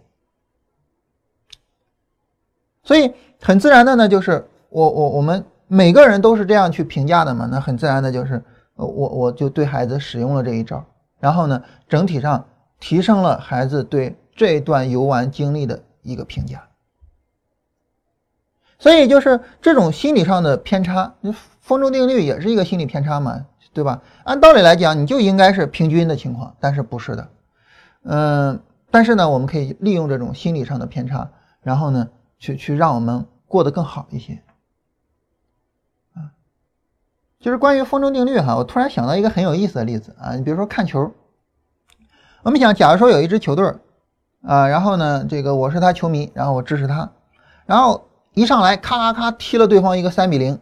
[2.87, 8.41] 所以很自然的呢，就是我我我们每个人都是这样去评价的嘛，那很自然的就是
[8.77, 10.85] 我我就对孩子使用了这一招，
[11.19, 12.47] 然后呢，整体上
[12.79, 16.63] 提升了孩子对这段游玩经历的一个评价。
[18.79, 21.15] 所以就是这种心理上的偏差，
[21.61, 24.03] 风中定律也是一个心理偏差嘛，对吧？
[24.23, 27.29] 按道理来讲，你就应该是平均的情况，但是不是的。
[28.05, 28.61] 嗯，
[28.93, 31.31] 但是呢，我们可以利用这种心理上的偏差，
[31.63, 32.07] 然后呢，
[32.39, 34.43] 去去让我们过得更好一些。
[36.15, 36.33] 啊，
[37.41, 41.13] 就是关于风筝定律哈，我突然想到一个很有意思的例子啊，你比如说看球，
[42.43, 43.73] 我们想，假如说有一支球队
[44.43, 47.11] 啊，然后呢，这个我是他球迷，然后我支持他，
[47.67, 48.03] 然后。
[48.37, 50.59] 一上来咔咔咔踢了对方一个三比零，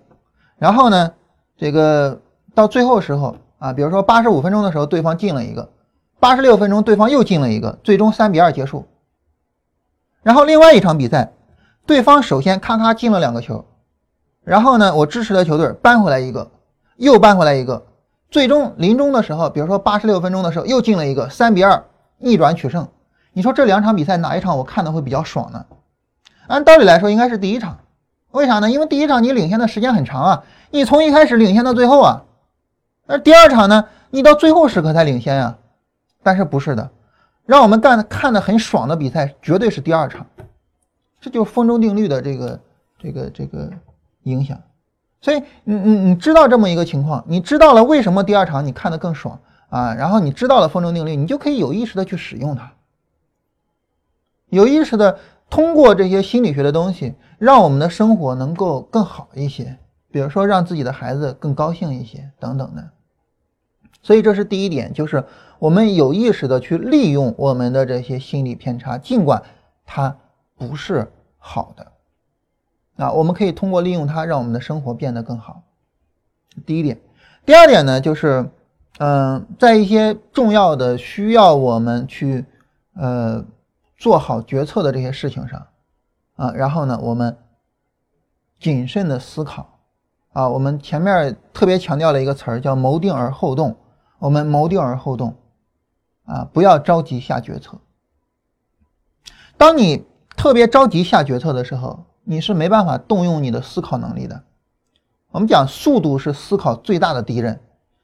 [0.58, 1.12] 然后呢，
[1.56, 2.22] 这个
[2.54, 5.72] 到最后时候啊，比如说八十五分钟的时候对方进了一个，
[6.20, 8.86] 八十六分钟对方又进了一个，最终三比二结束。
[10.22, 11.32] 然后另外一场比赛，
[11.86, 13.64] 对方首先咔咔进了两个球，
[14.42, 16.50] 然后呢，我支持的球队扳回来一个，
[16.96, 17.84] 又扳回来一个，
[18.30, 21.84] 最终临终的时候，比如说八十六分钟的时候又进了一个，三比二
[22.18, 22.88] 逆转取胜。
[23.32, 25.66] 你说这两场比赛哪一场我看的会比较爽呢？
[26.46, 27.78] 按道理来说，应该是第一场，
[28.30, 28.70] 为啥呢？
[28.70, 32.22] 因为第一场你领先的时间很长啊，你从一开始领先到最后啊。
[33.06, 35.56] 而第二场呢，你到最后时刻才领先呀。
[36.22, 36.90] 但是不是的，
[37.44, 40.26] 让我们干看的很爽的比赛，绝对是第二场。
[41.24, 42.60] 这就是风中定律的这个
[42.98, 43.70] 这个这个
[44.24, 44.60] 影响。
[45.22, 49.94] 所以你你你知道这么一个情况，你知道了为什么第二场你看的更爽啊？
[49.94, 52.74] 然后你知道了风中定律，你就可以有意识的去使用它，
[54.50, 55.18] 有意识的。
[55.50, 59.78] 通过这些心理学的东西，让我们的生活能够更好一些，
[60.10, 62.90] 比如说让自己的孩子更高兴一些等等的。
[64.02, 65.24] 所以这是第一点，就是
[65.58, 69.42] 我们有意识的去利用我们的这些心理偏差，尽管
[69.86, 70.16] 它
[70.68, 71.92] 不是好的，
[72.96, 75.62] 啊，我们可以通过利用它，让我们的生活变得更好。
[76.66, 77.00] 第一点，
[77.44, 78.48] 第二点呢，就是，
[78.98, 82.44] 嗯，在一些重要的需要我们去，
[82.94, 83.44] 呃。
[83.96, 85.68] 做好决策的这些事情上，
[86.34, 87.38] 啊，然后呢，我们
[88.58, 89.78] 谨慎的思考，
[90.32, 93.76] 啊，我们前面特别强调了一个词儿叫谋定而后动，
[94.18, 95.36] 我们谋定而后动，
[96.24, 97.78] 啊，不要着急下决策。
[99.56, 100.04] 当你
[100.36, 104.42] 特别着急下决策的时候，你是没办法动用你的思考能力的。
[105.30, 107.58] 我们讲速度是思考最大的敌人，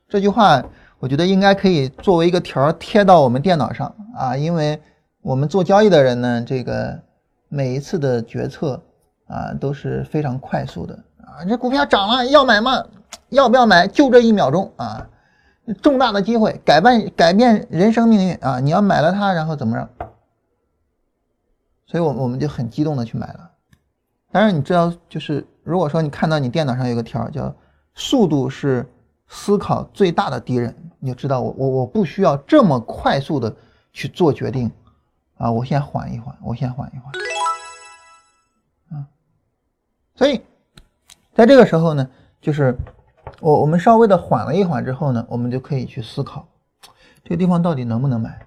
[0.09, 0.63] 这句话
[0.99, 4.81] 我觉得应该可以作为一个条贴到我们电脑上啊，因为。
[5.23, 6.99] 我们做交易的人呢，这个
[7.51, 8.83] 每一次的决策
[9.27, 11.45] 啊都是非常快速的啊。
[11.47, 12.83] 这股票涨了，要买吗？
[13.29, 13.87] 要不要买？
[13.87, 15.07] 就这一秒钟啊，
[15.83, 18.61] 重大的机会，改变改变人生命运啊！
[18.61, 20.00] 你要买了它，然后怎么着？
[21.91, 23.51] 所以，我我们就很激动的去买了。
[24.31, 27.53] 但是你知道，就是如果说你看到你电脑上有个条叫
[27.97, 28.89] “速度是
[29.27, 33.53] 思考最大的敌人”，你就知道我我我不需要这么快速的
[33.93, 34.71] 去做决定
[35.37, 37.13] 啊，我先缓一缓，我先缓一缓，
[39.01, 39.03] 啊，
[40.15, 40.41] 所以
[41.35, 42.09] 在这个时候呢，
[42.41, 42.79] 就是
[43.41, 46.47] 我我们稍微的缓了一缓之后呢，我们就可以去思考
[47.25, 48.47] 这个地方到底能不能买。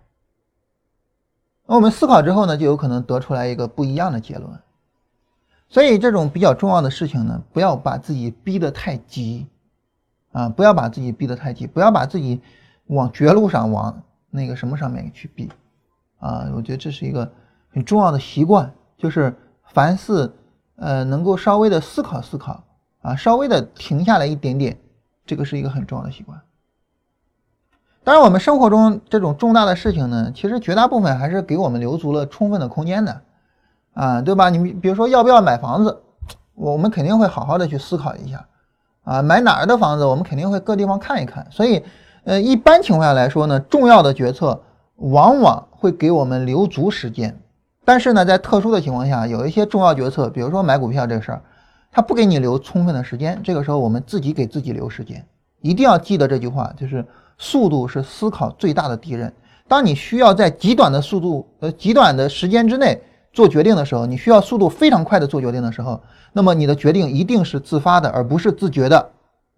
[1.66, 4.60] 那我们思考之后呢，就有可能得出来一个不一样的结论。
[5.70, 9.48] 所以这种比较重要的事情呢，不要把自己逼得太急，
[10.32, 12.42] 啊，不要把自己逼得太急，不要把自己
[12.88, 15.50] 往绝路上往那个什么上面去逼，
[16.20, 17.32] 啊，我觉得这是一个
[17.72, 19.36] 很重要的习惯，就是
[19.72, 20.32] 凡事
[20.76, 22.64] 呃能够稍微的思考思考，
[23.02, 24.78] 啊，稍微的停下来一点点，
[25.26, 26.40] 这个是一个很重要的习惯。
[28.06, 33.22] 当然，我们生活中这种重大的事情呢，其实绝大部分还是给我们留足了充分的空间的，
[33.94, 34.50] 啊，对吧？
[34.50, 36.02] 你比如说要不要买房子，
[36.54, 38.46] 我们肯定会好好的去思考一下，
[39.06, 41.48] 啊，买哪儿的房子，我们肯定会各地方看一看。
[41.50, 41.82] 所以，
[42.26, 44.62] 呃，一般情况下来说呢，重要的决策
[44.98, 47.40] 往往会给我们留足时间。
[47.86, 51.42] 但是呢，在特殊的情况下，有一些重要决策，比如说买股票这个事儿，
[51.90, 53.40] 它不给你留充分的时间。
[53.46, 55.26] 这个时候，我们自己给自己留时间，
[55.62, 57.06] 一定要记得这句话，就是。
[57.44, 59.32] 速度是思考最大的敌人。
[59.68, 63.02] 当你需要在极短的速度、呃极短的时间之内
[63.34, 66.02] 做决定的时候，你需要速度非常快的做决定的时候，
[66.32, 69.10] 那么你的决定一定是自发的，而不是自觉的。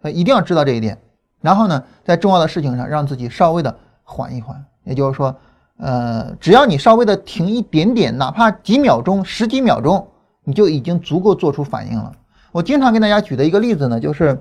[0.02, 0.98] 呃，一定要知道这一点。
[1.42, 4.66] 然后呢，在重要的事情上，让自己稍微的缓一缓。
[4.84, 5.36] 也就是说，
[5.78, 10.08] 呃，只要你稍微的停一点点，哪怕几秒钟、十几秒钟，
[10.44, 12.12] 你就已经足够做出反应了。
[12.52, 14.40] 我经常跟大家举的一个例子呢，就是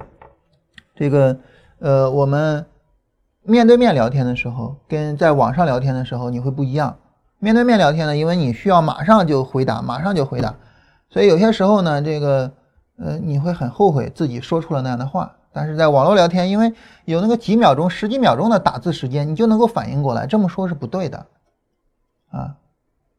[0.97, 1.37] 这个，
[1.81, 2.65] 呃，我们。
[3.47, 6.97] 面对面聊天的时候，跟在网上聊天的时候，你会不一样。
[7.39, 10.55] 面对面聊天呢，因为你需要马上就回答，马上就回答，
[11.11, 12.51] 所以有些时候呢，这个
[12.97, 15.37] 呃，你会很后悔自己说出了那样的话。
[15.53, 16.73] 但是在网络聊天，因为
[17.05, 21.27] 有那个几秒钟、十几秒钟的打字时间，你就能够反应过来，这么说是不对的
[22.31, 22.57] 啊。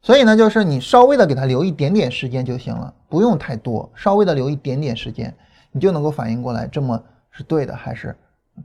[0.01, 5.33] 所以呢，就是你稍微的给他留一点点时间就行了，不用太多，稍微的留一点点时间，
[5.71, 8.15] 你就能够反应过来，这么是对的还是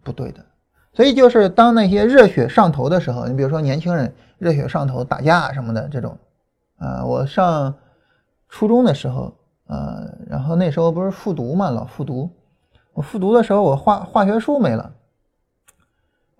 [0.02, 0.44] 不对的。
[0.92, 6.18] 所以就是当那些热血上头的时候，你比如说年轻人热血上头打架什么的这种，
[6.78, 7.72] 啊，我上
[8.48, 9.32] 初中的时候，
[9.68, 12.28] 呃，然后那时候不是复读嘛，老复读，
[12.92, 14.92] 我复读的时候我化化学书没了，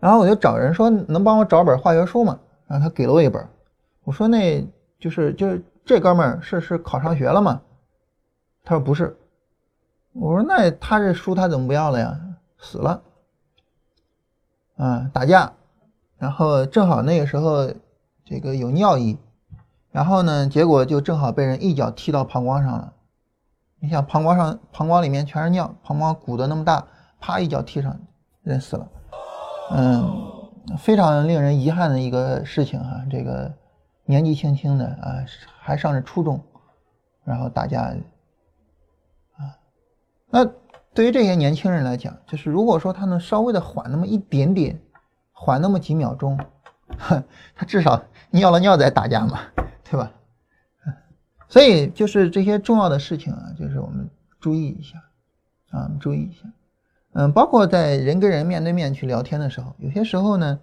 [0.01, 2.39] 然后我就找人说能帮我找本化学书吗？
[2.67, 3.47] 然后他给了我一本，
[4.03, 4.67] 我说那
[4.99, 7.61] 就是就是这哥们儿是是考上学了吗？
[8.65, 9.17] 他说不是，
[10.13, 12.19] 我说那他这书他怎么不要了呀？
[12.59, 13.01] 死了。
[14.81, 15.53] 啊，打架，
[16.17, 17.71] 然后正好那个时候，
[18.25, 19.19] 这个有尿意，
[19.91, 22.95] 然后呢，结果就正好被人一脚踢到膀胱上了。
[23.79, 26.87] 你想，膀胱上膀胱里面全是尿，膀胱鼓的那么大，
[27.21, 27.95] 啪一脚踢上，
[28.43, 28.89] 人死了。
[29.73, 33.05] 嗯，非常令人遗憾的一个事情哈。
[33.11, 33.53] 这个
[34.07, 35.21] 年纪轻轻的啊，
[35.61, 36.43] 还上着初中，
[37.23, 37.83] 然后打架，
[39.37, 39.45] 啊，
[40.31, 40.51] 那。
[40.93, 44.81] 对于这些年轻人来讲，就是如果说他能稍微的缓那么一点点，
[45.31, 46.37] 缓那么几秒钟，
[46.99, 47.23] 哼
[47.55, 49.39] 他至少尿了尿再打架嘛，
[49.85, 50.11] 对吧？
[51.49, 54.99] 所以就是这些重要的事情啊，就是我们注意一下
[55.71, 56.49] 啊，注意一下。
[57.13, 60.59] 嗯，包括在人跟人面对面去聊天的时候，有些时候呢，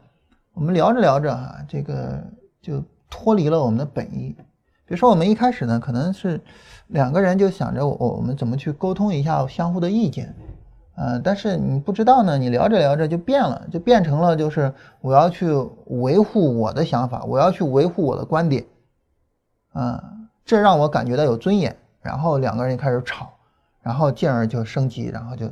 [0.53, 2.21] 我们聊着聊着啊，这个
[2.61, 4.35] 就脱离了我们的本意。
[4.85, 6.41] 比如说我们一开始呢，可能是。
[6.87, 10.33] 两个人就想着我我们怎么去沟通一下相互的意见，
[10.95, 15.47] 呃，但是你不知道呢，你聊着聊着就变了，就变成了就是我要去
[15.87, 18.65] 维护我的想法，我要去维护我的观点，
[19.73, 20.01] 啊，
[20.45, 23.33] 这让我感觉到有尊严，然后两个人开始吵，
[23.81, 25.51] 然后进而就升级，然后就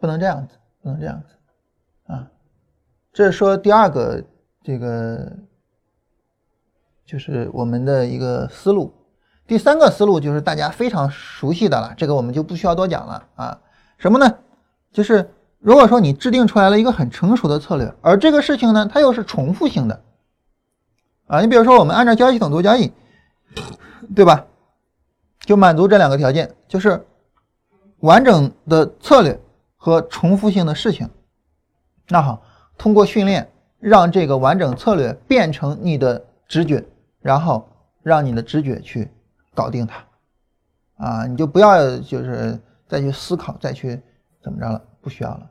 [0.00, 2.30] 不能这样子，不能这样子，啊，
[3.12, 4.24] 这说第二个
[4.62, 5.30] 这个
[7.04, 8.90] 就是我们的一个思路。
[9.46, 13.58] 第三个思路就是大家非常熟悉的了，这个我们就不需要多讲了啊。
[13.98, 14.34] 什么呢？
[14.92, 20.02] 就是如果说你制定出来了一个很成熟的策略，而这个事情呢，它又是重复性的
[21.26, 21.40] 啊。
[21.40, 22.92] 你比如说，我们按照交易系统做交易，
[24.14, 24.46] 对吧？
[25.40, 27.06] 就满足这两个条件，就是
[28.00, 29.38] 完整的策略
[29.76, 31.10] 和重复性的事情。
[32.08, 32.42] 那好，
[32.78, 36.82] 通过训练，让这个完整策略变成你的直觉，
[37.20, 37.68] 然后
[38.02, 39.10] 让你的直觉去。
[39.54, 44.00] 搞定它，啊，你就不要就是再去思考，再去
[44.42, 45.50] 怎么着了，不需要了。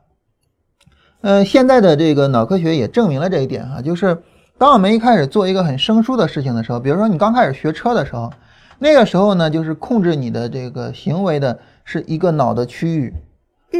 [1.22, 4.22] 呃，现在的这个脑科学也证明了这一点哈，就是
[4.58, 8.30] 当我们一开始做一个很生疏的事情的时候，比如说你刚开始学车的时候，
[8.78, 13.14] 那个时候呢，就是控制你的这个行为的是一个脑的区域，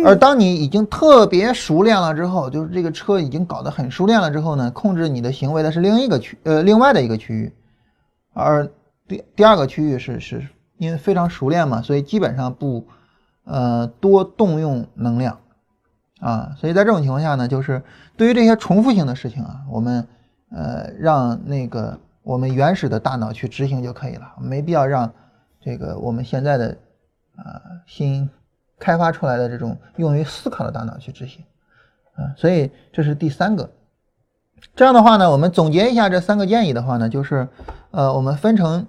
[0.05, 7.53] 而当你已经特别熟练了之后，就是这个车已经搞得很熟练了之后呢，控制你的行为的是另一个区呃另外的一个区域，
[8.33, 8.67] 而
[9.07, 10.49] 第第二个区域是是
[10.79, 12.87] 因为非常熟练嘛，所以基本上不
[13.45, 15.41] 呃多动用能量
[16.21, 17.83] 啊，所以在这种情况下呢，就是
[18.17, 20.07] 对于这些重复性的事情啊，我们
[20.51, 25.13] 呃让那个我们原始的大脑去执行就可以了，没必要让
[25.61, 26.77] 这个我们现在的
[27.37, 28.31] 啊新。
[28.77, 31.43] 开发出来的这种用于思考的大脑去执行，
[32.17, 33.71] 啊，所以这是第三个。
[34.75, 37.49] 这样的话呢，我们总结一下这三个建议的话呢，就是，
[37.93, 38.87] 呃，我们分成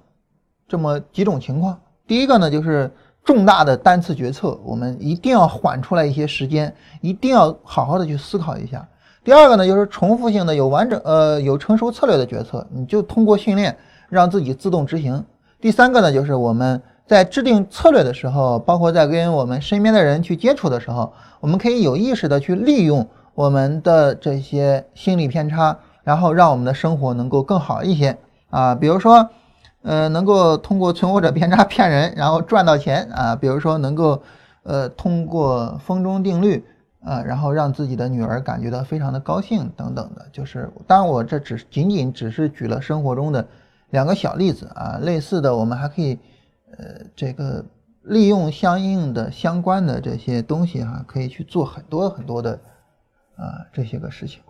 [0.68, 1.80] 这么几种情况。
[2.08, 2.92] 第一个呢，就是
[3.24, 8.88] 重大的单次决策，我们一定要缓出来一些时间，一定要好好的去思考一下。
[9.24, 13.76] 第二个呢，就是重复性的有完整呃有成熟策略的决策，你就通过训练
[14.10, 15.24] 让自己自动执行。
[15.60, 16.82] 第三个呢，就是我们。
[17.08, 28.18] 在制定策略的时候，包括在跟我们身边的人去接触的时候，我们可以有意识的去利用我们的这些心理偏差，然后让我们的生活能够更好一些
[28.50, 28.74] 啊。
[28.74, 29.30] 比如说，
[29.86, 33.36] 呃，能够通过存活者偏差骗人，然后赚到钱啊。
[33.36, 34.22] 比如说，能够
[34.64, 36.66] 呃通过风中定律
[37.02, 40.26] 啊，然后让自己的女儿感觉到非常的高兴等等的。
[40.34, 43.48] 就是，当然我这只仅仅只是举了生活中的
[43.92, 46.20] 两个小例子啊，类似的我们还可以。
[46.78, 47.64] 呃，这个
[48.02, 52.60] 利用相应的相关的这些东西哈，可以去做很多很多的
[53.38, 54.42] 啊这些个事情。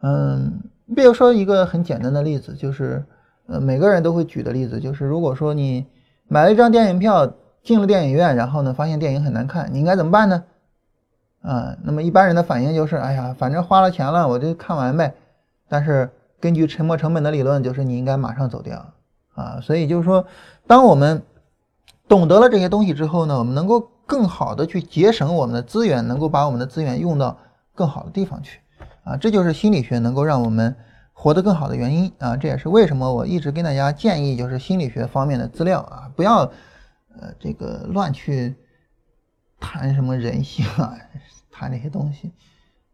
[0.00, 0.58] 嗯，
[0.96, 3.04] 比如说一个很简单的例子，就是
[3.46, 5.86] 呃每个人都会举的例子，就是如果说你
[6.28, 7.32] 买了一张电影票
[7.62, 10.44] 进了电影院，然后呢发现电影很难看，你应该怎么办呢？
[11.42, 15.14] 啊，那么一般人的反应就是，哎呀，反正花了钱了，我就看完呗。
[15.68, 18.92] 但是根据沉没成本的理论，就是你应该马上走掉。
[19.34, 20.24] 啊，所以就是说，
[20.66, 21.22] 当我们
[22.08, 27.36] 懂得了这些东西之后呢，我们能够更好的去节省我们的资源，能够把我们的资源用到
[27.74, 28.60] 更好的地方去。
[29.02, 30.74] 啊，这就是心理学能够让我们
[31.14, 32.36] 活得更好的原因啊。
[32.36, 36.40] 这也是为什么我一直跟大家建议，就是心理学方面的资料啊，不要
[37.18, 38.54] 呃这个乱去
[39.58, 40.94] 谈什么人性啊，
[41.50, 42.30] 谈这些东西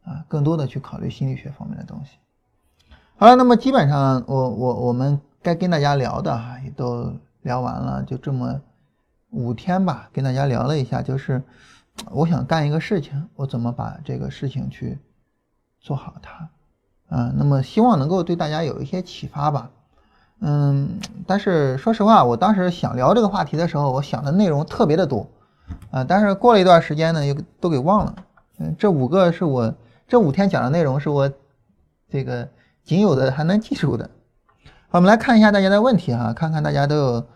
[0.05, 2.13] 啊，更多的去考虑心理学方面的东西。
[3.17, 5.21] 好了，那么基本上我我我们。
[5.43, 7.11] 该跟大家聊的哈也都
[7.41, 8.61] 聊完了，就这么
[9.31, 11.43] 五天吧，跟大家聊了一下，就是
[12.11, 14.99] 我想干一个事情，我怎么把这个事情去
[15.81, 16.47] 做好它，
[17.11, 19.69] 啊，那么希望能够对大家有一些启发吧，
[20.41, 25.29] 嗯，但是说实话，我当时想聊这个话题的时候，我想的内容特别的多，
[25.91, 28.15] 啊，但是过了一段时间呢，又都给忘了，
[28.61, 29.75] 嗯，这五个是我
[30.07, 31.31] 这五天讲的内容，是我
[32.09, 32.49] 这个
[32.85, 34.09] 仅有的还能记住的。
[34.93, 37.27] 我们来看一下大家的问题哈，看看大家都有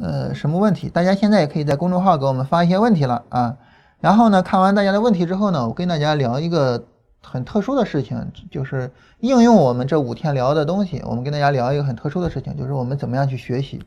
[0.00, 0.88] 呃什么问题。
[0.88, 3.56] 大家现在也可以在公众号给我们发一些问题了啊。
[4.00, 6.84] 然后呢，看完大家的问题之后呢，我跟大家聊一个
[7.30, 11.02] 很特殊的事情，就是应用我们这五天聊的东西。
[11.04, 13.84] 我们跟大家聊一个很特殊的事情，就是我们怎么样去学习。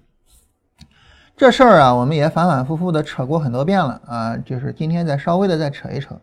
[1.38, 6.20] 这事儿啊，我们也反反复复的扯过很多遍了啊，就是今天再稍微的再扯一扯。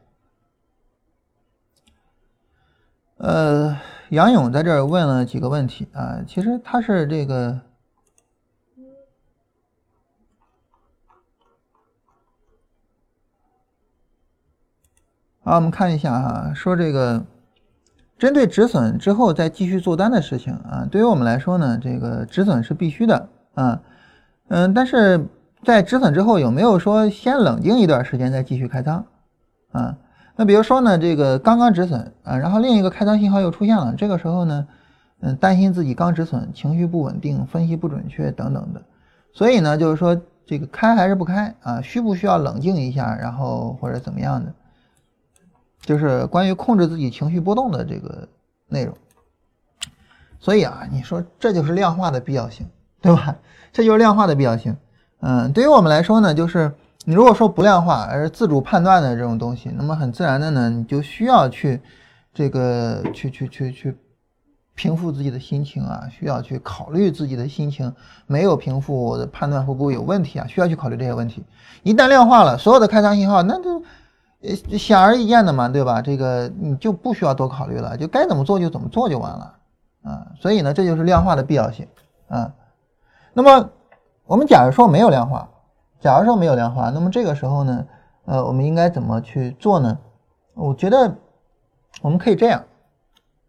[3.16, 3.76] 呃。
[4.10, 7.60] 杨勇在这儿问了几个问题啊，其实他是这个，
[15.49, 17.24] 好，我们看一下哈，说这个
[18.18, 23.80] 针对止损之后再继续做单的事情啊，对于我们来说呢，这个止损是必须的啊，
[24.49, 25.24] 嗯，但是
[25.62, 29.07] 在止损之后有没有说先冷静一段时间再继续开仓
[29.70, 29.97] 啊？
[30.34, 34.66] 那比如说呢，这个刚刚止损啊，然后另一个开仓信号又出现了，这个时候呢，
[35.20, 38.82] 嗯，担心自己刚止损，情绪不稳定，分析不准确等等的，
[39.32, 41.80] 所以呢，就是说这个开还是不开啊？
[41.82, 44.53] 需不需要冷静一下，然后或者怎么样的？
[45.87, 48.28] 就是关于控制自己情绪波动的这个
[48.68, 48.95] 内容。
[50.39, 52.66] 所以啊，你说这就是量化的必要性，
[53.01, 53.34] 对吧？
[53.72, 54.76] 这就是量化的必要性。
[55.20, 56.70] 嗯，对于我们来说呢，就是。
[57.09, 61.80] 你如果说不量化而自主判断的这种东西，那么很自然的呢，你就需要去
[62.34, 63.97] 这个去去去去
[64.74, 67.95] 平复自己的心情啊，需要去考虑自己的心情
[68.26, 70.49] 没有平复，我的判断会不会有问题啊？
[70.49, 71.45] 需要去考虑这些问题。
[71.84, 73.80] 一旦量化了所有的开仓信号，那就
[74.47, 76.01] 呃显而易见的嘛，对吧？
[76.01, 79.55] 这个你就不需要多考虑了，就该怎么做就怎么做就完了
[80.03, 80.26] 啊。
[80.40, 81.86] 所以呢，这就是量化的必要性
[82.28, 82.55] 啊。
[83.32, 83.70] 那么
[84.24, 85.49] 我们假如说没有量化。
[85.99, 87.86] 假如说没有量化，那么这个时候呢，
[88.26, 89.99] 呃，我们应该怎么去做呢？
[90.55, 91.16] 我觉得
[92.03, 92.62] 我们可以这样，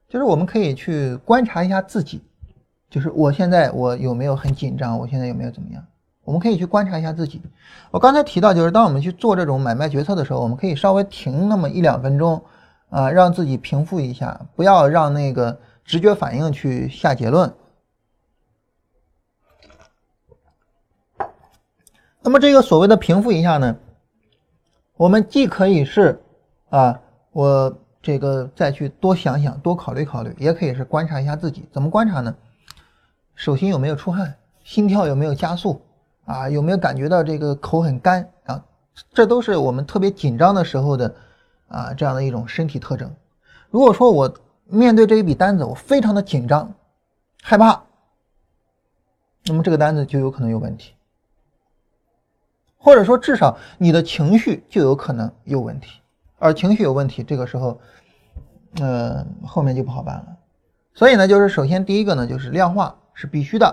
[0.08, 2.24] 就是我们可以去观察一下自己，
[2.90, 5.84] 就是我现在我有没有很紧张，我现在有没有怎么样？
[6.28, 7.42] 我们可以去观察一下自己。
[7.90, 12.44] 我刚才提到，就是当我们去做这种买卖决策的时候，我们可以稍微停那么一两分钟，
[12.90, 17.54] 啊，让自己平复一下，不要让那个直觉反应去下结论。
[22.22, 23.78] 那么这个所谓的平复一下呢，
[24.98, 26.22] 我们既可以是
[26.70, 27.00] 啊，
[27.32, 31.70] 我这个再去多想想、多考虑考虑，也可以是观察一下自己。
[31.72, 32.36] 怎么观察呢？
[33.34, 34.36] 手心有没有出汗？
[34.66, 35.82] 心跳有没有加速？
[36.28, 38.64] 啊，有没有感觉到这个口很干啊？
[39.14, 41.16] 这都是我们特别紧张的时候的
[41.68, 43.12] 啊这样的一种身体特征。
[43.70, 44.32] 如果说我
[44.66, 46.74] 面对这一笔单子，我非常的紧张、
[47.42, 47.82] 害怕，
[49.46, 50.94] 那么这个单子就有可能有问题。
[52.78, 56.00] 或者说，至少你的情绪就有可能有问题，
[56.38, 57.80] 而情绪有问题，这个时候，
[58.80, 60.38] 呃，后面就不好办了。
[60.94, 63.68] 所以呢，就是首先第一个呢，就是量化是必须的；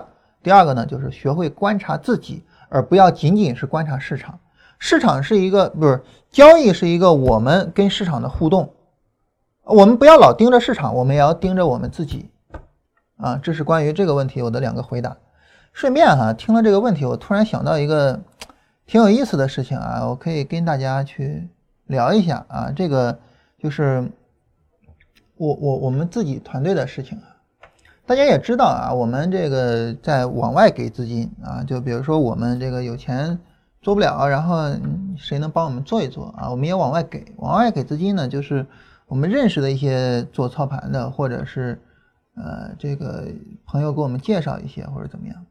[0.45, 4.39] 第二个呢，就是学会观察自己，而不要仅仅是观察市场。
[4.77, 8.71] 市场是一个不是交易，是一个我们跟市场的互动。
[9.63, 12.29] 我们不要老盯着市场，我们也要盯着我们自己。
[13.17, 15.17] 啊，这是关于这个问题我的两个回答。
[15.73, 18.21] 顺便哈，听了这个问题，我突然想到一个。
[18.85, 21.49] 挺有意思的事情啊，我可以跟大家去
[21.87, 22.71] 聊一下啊。
[22.75, 23.17] 这个
[23.57, 24.07] 就是
[25.37, 27.34] 我我我们自己团队的事情啊。
[28.07, 33.39] 大家也知道啊，我们这个在往外给资金啊，就比如说我们这个有钱
[33.81, 34.57] 做不了，然后
[35.17, 36.49] 谁能帮我们做一做啊？
[36.49, 38.65] 我们也往外给，往外给资金呢，就是
[39.07, 41.81] 我们认识的一些做操盘的，或者是
[42.35, 43.25] 呃这个
[43.65, 45.45] 朋友给我们介绍一些或者怎么样。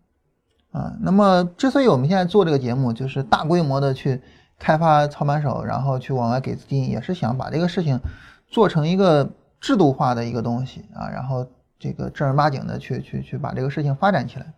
[0.70, 4.20] 啊，那么之所以我们现在做这个节目，就是大规模的去
[4.60, 7.98] 开发操盘手，然后去往外给资金，也是想把这个事情
[8.46, 9.28] 做成一个
[9.60, 11.46] 制度化的一个东西啊，然后
[11.78, 14.52] 这个正儿八经的去去去把这个事情发展起来。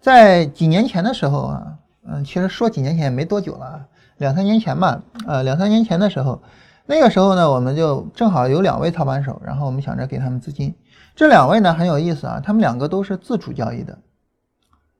[0.00, 3.86] 在几年前的时候啊，嗯，其实说几年前也没多久了，
[4.18, 6.42] 两三年前吧，呃，两三年前的时候，
[6.86, 10.74] 那个时候呢，我们就正好有两位操盘手，然后我们想着给他们资金。
[11.14, 13.98] 这两位呢很有意思啊，他们两个都是自主交易的。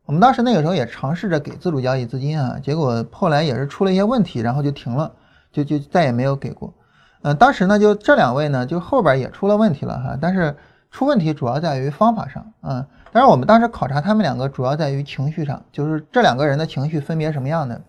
[0.06, 5.12] 我们当时那个时候也尝试着给自主交易资金啊，结果后来也是出了一些问题，然后就停了，
[5.52, 6.72] 就就再也没有给过。
[7.22, 10.56] 嗯，当时呢，就这两位呢，就后边也出了问题了哈，但是
[10.90, 12.86] 出问题主要在于方法上啊。
[13.12, 17.80] 但是我们当时考察他们两个，主要在于情绪上，就是这两个人的情绪分别什么样的。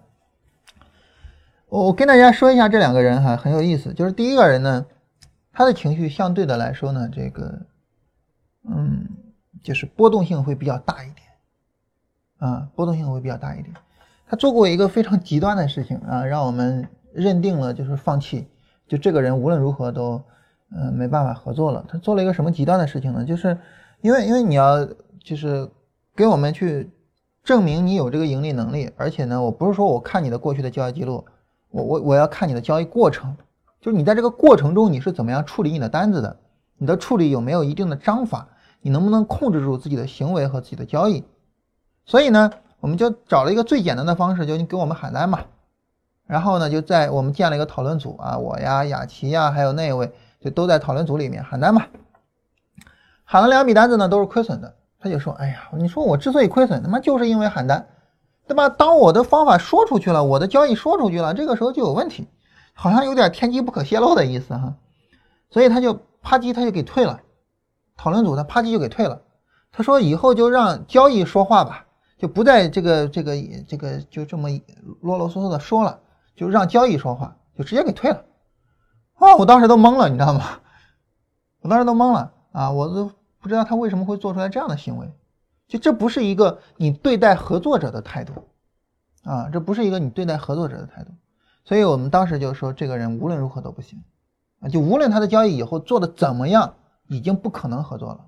[1.68, 3.94] 我跟大家说一下这两个人哈，很有意思。
[3.94, 4.86] 就是第一个人呢，
[5.52, 7.60] 他的情绪相对的来说呢，这个
[8.70, 9.06] 嗯，
[9.62, 11.28] 就是波动性会比较大一点。
[12.40, 13.74] 啊，波动性会比较大一点。
[14.30, 18.48] 他做过一个非常极端的事情啊，让我们认定了就是放弃，
[18.88, 20.22] 就这个人无论如何都，
[20.72, 21.84] 呃，没办法合作了。
[21.88, 23.26] 他做了一个什么极端的事情呢？
[23.26, 23.58] 就是
[24.02, 24.88] 因为因为你要
[25.24, 25.70] 就是
[26.16, 26.90] 给我们去
[27.44, 31.26] 证明你有这个盈利能力，而且呢，我不是说我看你的过去的交易记录，
[31.70, 33.36] 我我我要看你的交易过程，
[33.82, 36.38] 就是你在这个过程中你是怎么样处理你的单子的，
[36.78, 38.48] 你的处理有没有一定的章法，
[38.82, 41.24] 你能不能控制住自己的行为和自己的交易。
[42.06, 45.40] 所以呢，我们就找了一个最简单的方式，就你给我们喊单嘛。
[46.28, 50.12] 然后呢，就在我们建了一个讨论组啊，我呀、雅琪呀，还有那位
[50.42, 51.86] 就都在讨论组里面喊单嘛。
[53.24, 54.76] 喊了两笔单子呢，都是亏损的。
[55.00, 57.88] 他就说：“哎呀，你说我之所以亏损，他妈就是因为喊单，
[58.48, 58.68] 对吧？
[58.68, 62.28] 当我的方法说出去了，我的交易说出去了，这个时候就有问题，
[62.74, 64.76] 好像有点天机不可泄露的意思哈。
[65.50, 67.22] 所以他就啪叽，他就给退了。
[67.96, 69.22] 讨论组他啪叽就给退了。
[69.72, 71.86] 他说以后就让交易说话吧。”
[72.18, 73.36] 就不再这个这个
[73.68, 74.50] 这个就这么
[75.02, 76.00] 啰啰嗦嗦的说了，
[76.38, 78.24] 就让交易说话，就直接给退了。
[79.16, 80.62] 啊，我当时都懵了，你知道吗？
[81.60, 83.12] 我当时都懵了啊，我都
[83.42, 85.12] 不知道他为什么会做出来这样的行为。
[85.68, 88.48] 就这不是一个你对待合作者的态度
[89.24, 91.12] 啊，这不是一个你对待合作者的态度。
[91.66, 94.02] 所以我们当时就说，这个人无论如何都不行
[94.62, 96.76] 啊，就无论他的交易以后做的怎么样，
[97.08, 98.28] 已经不可能合作了。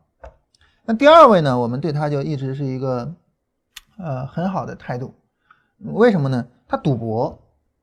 [0.83, 3.13] 那第二位呢，我们对他就一直是一个。
[4.01, 5.13] 呃，很好的态度，
[5.79, 6.47] 为什么呢？
[6.69, 7.37] 他赌博，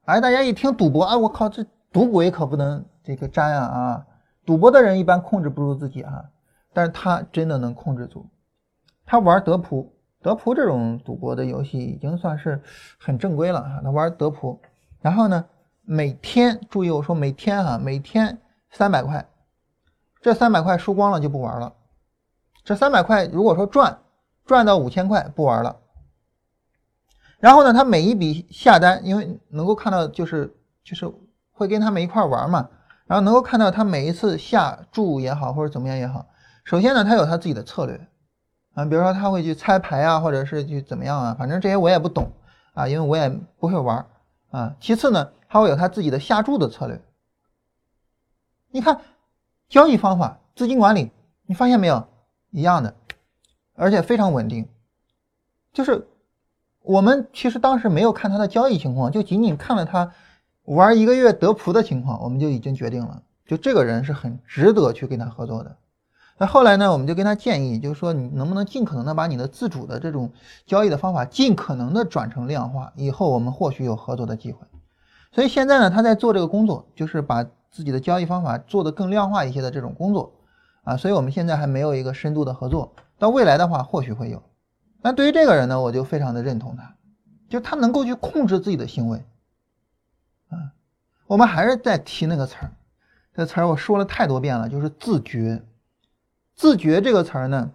[0.07, 4.07] 哎，大家一听赌博，啊，我靠，这赌鬼可不能这个沾啊啊！
[4.45, 6.25] 赌博的人一般控制不住自己啊，
[6.73, 8.25] 但是他真的能控制住。
[9.05, 9.93] 他玩德扑，
[10.23, 12.63] 德扑这种赌博的游戏已经算是
[13.01, 13.81] 很正规了啊。
[13.83, 14.61] 他玩德扑，
[15.01, 15.45] 然后呢，
[15.83, 18.39] 每天注意我说每天啊，每天
[18.71, 19.27] 三百块，
[20.21, 21.75] 这三百块输光了就不玩了。
[22.63, 23.99] 这三百块如果说赚，
[24.45, 25.75] 赚到五千块不玩了。
[27.39, 31.11] 然后呢，他每一笔下单，因为能够看到，就是就是
[31.53, 32.69] 会跟他们一块玩嘛，
[33.07, 36.27] 然后能够看到他每一次下注也好，或者怎么样也好。
[36.65, 38.09] 首先呢，他有他自己的策略，
[38.75, 42.33] 啊，比如说他会去猜牌啊，或者是去怎么样啊，反正这些我也不懂
[42.75, 43.29] 啊，因为我也
[43.59, 44.05] 不会玩
[44.51, 44.75] 啊。
[44.81, 47.01] 其次呢，他会有他自己的下注的策略。
[48.71, 49.01] 你看，
[49.69, 51.11] 交易方法、资金管理，
[51.47, 52.07] 你发现没有
[52.51, 52.95] 一样的，
[53.75, 54.69] 而且非常稳定。
[55.73, 56.09] 就是
[56.87, 60.13] 我们其实当时没有看他的交易情况，就仅仅看了他
[60.65, 65.77] 玩一个月得普的情况，我们就已经决定了，就这个人是很值得去跟他合作的。
[66.39, 70.33] 那后来呢，我们就跟他建议，就是说你能不能尽可能的把你的自主的这种
[70.67, 74.67] 交易的方法尽可能的转成量化，以后我们或许有合作的机会。
[75.33, 77.47] 所以现在呢，他在做这个工作，就是把。
[77.69, 80.33] 自己的交易方法做得更量化一些的这种工作
[80.83, 84.43] 啊，所以我们现在还没有一个深度的合作，到未来的话或许会有。
[85.07, 86.97] 但对于这个人呢，我就非常的认同他，
[87.49, 89.23] 就他能够去控制自己的行为
[90.49, 90.75] 啊。
[91.29, 92.73] 我们还是在提那个词儿，
[93.33, 95.63] 这词儿我说了太多遍了，就是自觉。
[96.57, 97.71] 自觉这个词儿呢，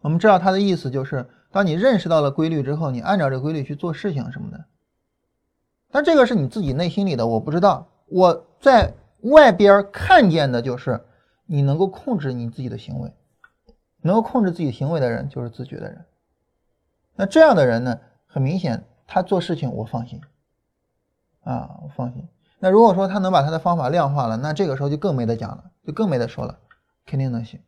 [0.00, 4.64] 我们知道它的意思就是，当你认识到了规律之后，你按照这规律去做事情什么的。
[5.90, 8.94] 但这个是你自己内心里的，我不知道我在。
[9.22, 11.04] 外边看见的就是
[11.44, 13.12] 你能够控制你自己的行为，
[14.00, 16.04] 能够控制自己行为的人就是自觉的人。
[17.18, 17.98] 那这样的人呢，
[18.28, 20.20] 很明显他做事情我放心
[21.42, 22.28] 啊，我放心。
[22.60, 26.60] 那如果说他能把他的方法量化了，那这个时候就更没得讲了，就更没得说了，
[27.04, 27.60] 肯定能行。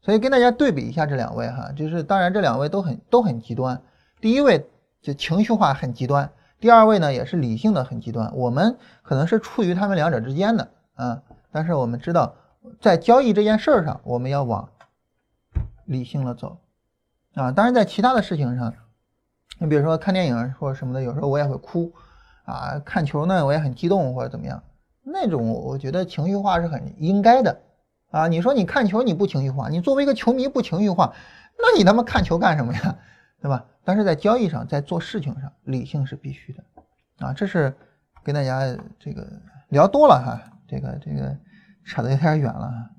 [0.00, 3.82] 所以跟大家对比一下这两位哈，就是当然这两位都很都很极端，
[4.18, 4.66] 第一位
[5.02, 10.70] 就情绪化很极端，第二位呢也是理性的很极端，我们可能是处于他们两者之间的。
[10.94, 11.22] 啊，
[11.52, 12.34] 但是我们知道，
[12.80, 14.70] 在交易这件事儿上，我们要往
[15.84, 16.58] 理性了走
[17.34, 17.52] 啊。
[17.52, 18.72] 当然，在其他的事情上，
[19.58, 21.92] 你比如说看电影或者什么的，有时候我也会哭
[22.44, 22.78] 啊。
[22.84, 24.62] 看球呢，我也很激动或者怎么样，
[25.02, 27.60] 那种我觉得情绪化是很应该的
[28.10, 28.28] 啊。
[28.28, 31.14] 你说你看球你不情绪化，你作为一个球迷不情绪化，
[31.58, 32.96] 那你他妈看球干什么呀？
[33.40, 33.64] 对吧？
[33.84, 37.32] 但是在交易上，在做事情上，理性是必须的啊。
[37.32, 37.72] 这是
[38.24, 39.26] 跟大家这个
[39.68, 40.40] 聊多了哈。
[40.68, 41.36] 这个这个
[41.84, 42.90] 扯得有点远了，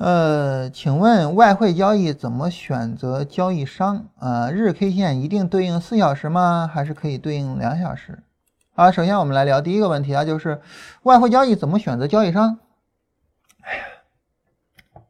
[0.00, 4.50] 呃，请问外汇交易怎么选择交易商啊？
[4.50, 6.66] 日 K 线一定对应四小时吗？
[6.72, 8.22] 还是可以对应两小时？
[8.74, 10.62] 好，首先我们来聊第一个问题啊，就是
[11.02, 12.60] 外汇交易怎么选择交易商？
[13.60, 15.02] 哎呀，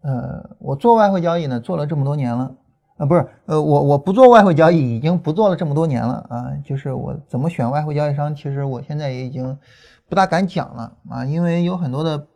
[0.00, 2.54] 呃，我做外汇交易呢，做了这么多年了。
[2.96, 6.46] 啊，不是，呃，我我不做外汇交易，已经不做了这么多年了啊。
[6.64, 9.58] 就是我怎么选外汇交易商，其实我现在也已经
[10.08, 12.26] 不大敢讲了啊，因为有很多的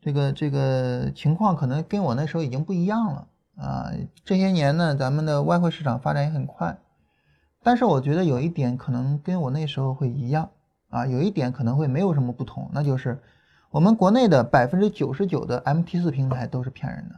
[0.00, 3.92] 这个这个情况可能跟我那时候已经不一样了啊。
[4.24, 6.78] 这些年呢，咱们的外汇市场发展也很快，
[7.62, 10.50] 但是我觉得有一点可能跟我那时候会一样
[10.88, 13.20] 啊，有一点可能会没有什么不同，那就是
[13.70, 17.16] 我们国内的百分之九十九的 MT 四平台都是骗人的。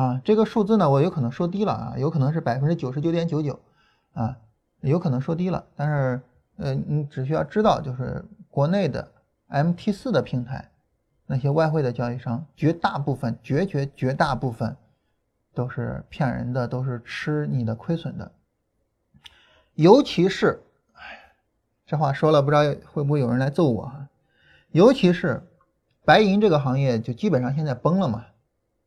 [0.00, 3.58] 啊，这个数字呢，我有可能说低了啊，有可能是百分之九十九点九九，
[4.12, 4.36] 啊，
[4.82, 6.20] 有可能说低了，但是，
[6.58, 9.10] 呃，你只需要知道，就是国内的
[9.48, 10.70] MT 四的平台，
[11.30, 14.76] 那些外汇的交易商，绝大部分、绝绝绝大部分
[15.54, 18.32] 都是骗人的，都是吃你的亏损的，
[19.74, 20.62] 尤其是，
[20.94, 21.34] 哎，
[21.86, 24.08] 这话说了，不知道会不会有人来揍我啊，
[24.70, 25.46] 尤其是
[26.06, 28.24] 白银这个行业，就基本上现在崩了嘛。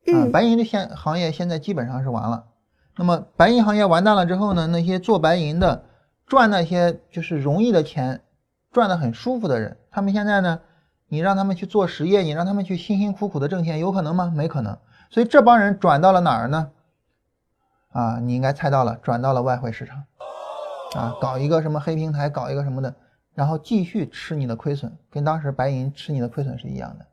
[0.08, 2.48] 啊，白银的现行业现在基本上是完了。
[2.96, 4.66] 那么白银行业完蛋了之后呢？
[4.66, 5.86] 那些做白银的
[6.26, 8.22] 赚那些就是容易的钱，
[8.72, 10.60] 赚的很舒服的人，他们现在呢，
[11.12, 14.32] 你让他们去做实业，你让他们去辛辛苦苦的挣钱，有可能吗？
[14.34, 14.78] 没可能。
[15.10, 16.72] 所以这帮人转到了哪儿呢？
[17.92, 20.06] 啊，你应该猜到了，转到了外汇市场。
[20.96, 22.96] 啊，搞一个什么黑平台，搞一个什么的，
[23.34, 27.06] 然后继续吃你的亏损，跟当时白银吃你的亏损是一样的。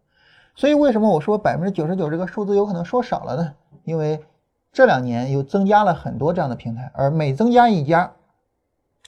[0.54, 3.52] 所以为什么我说百分之九十九这个数字有可能说少了呢？
[3.82, 4.24] 因为
[4.72, 8.12] 这两年又增加了很多这样的平台，而每增加一家，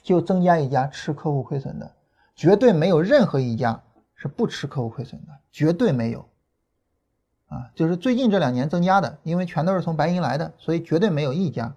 [0.01, 1.91] 就增加一家吃客户亏损的，
[2.35, 3.81] 绝对没有任何一家
[4.21, 6.29] 是不吃客户亏损的，绝对没有。
[7.47, 11.73] 啊，就是最近这两年增加的，因为全都是从白银来的，所以绝对没有一家。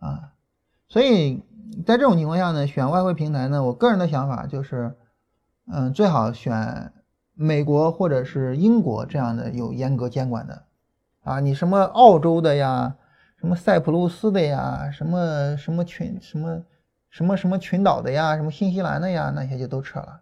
[0.00, 0.32] 啊，
[0.88, 1.40] 所以
[1.86, 4.96] 在这种情况下呢，选外汇平台呢，我个人的想法就是，
[5.70, 6.92] 嗯，最好选。
[7.34, 10.64] 美国或者是英国这样的有严格监管的，
[11.22, 12.94] 啊，你什么澳洲的呀，
[13.36, 16.62] 什么塞浦路斯的呀，什么什么群什么
[17.08, 20.20] 什么什么群岛的呀，什么新西兰的呀，那些就都撤了，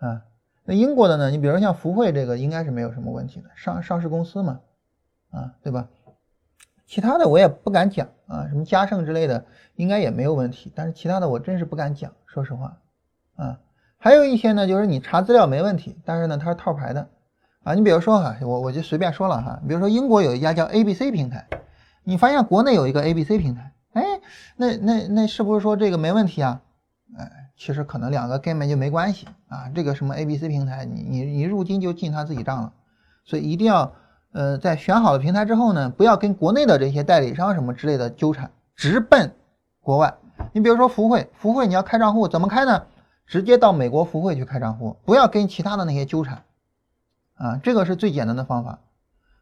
[0.00, 0.22] 啊，
[0.70, 1.30] 那英国的呢？
[1.32, 4.60] 你比如像福汇这个应该是没有什么问题的，上上市公司嘛，
[5.32, 5.88] 啊，对吧？
[6.86, 9.44] 其他的我也不敢讲啊，什么嘉盛之类的
[9.74, 12.78] 应该也没有问题，但是其他的我真是不敢讲，说实话，
[13.34, 13.58] 啊。
[13.98, 17.08] 还有一些呢，就是你查资料没问题，但是呢它是套牌的，
[17.64, 21.48] 啊，你比如说哈，我我就随便说了哈，比如说英国有一家叫 ABC 平台，
[22.04, 24.04] 你发现国内有一个 ABC 平台，哎，
[24.54, 26.62] 那那那是不是说这个没问题啊？
[27.18, 29.68] 哎，其实可能两个根本就没关系啊。
[29.74, 32.72] 这个什么 ABC 平台，你你你入金就进他自己账了，
[33.24, 33.92] 所以一定要
[34.32, 39.30] 呃在选好了平台之后呢，不要跟国内的这些代理商什么之类的纠缠，直奔
[39.82, 40.14] 国外。
[40.54, 42.86] 你比如说福汇，福汇你要开账户怎么开呢？
[43.26, 46.42] 直接到美国福汇去开账户，不要跟其他的那些纠缠。
[47.34, 48.80] 啊，这个是最简单的方法，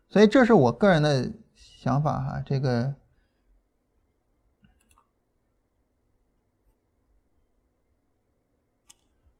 [0.09, 2.42] 所以这是我个人的想法哈。
[2.46, 2.94] 这个，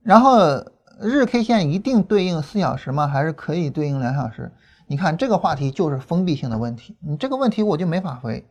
[0.09, 0.65] 然后
[0.99, 3.07] 日 K 线一定对应四小时吗？
[3.07, 4.51] 还是可以对应两小时？
[4.87, 8.49] 你看这个话题就是封闭性的问题，你这个问题我就没法回。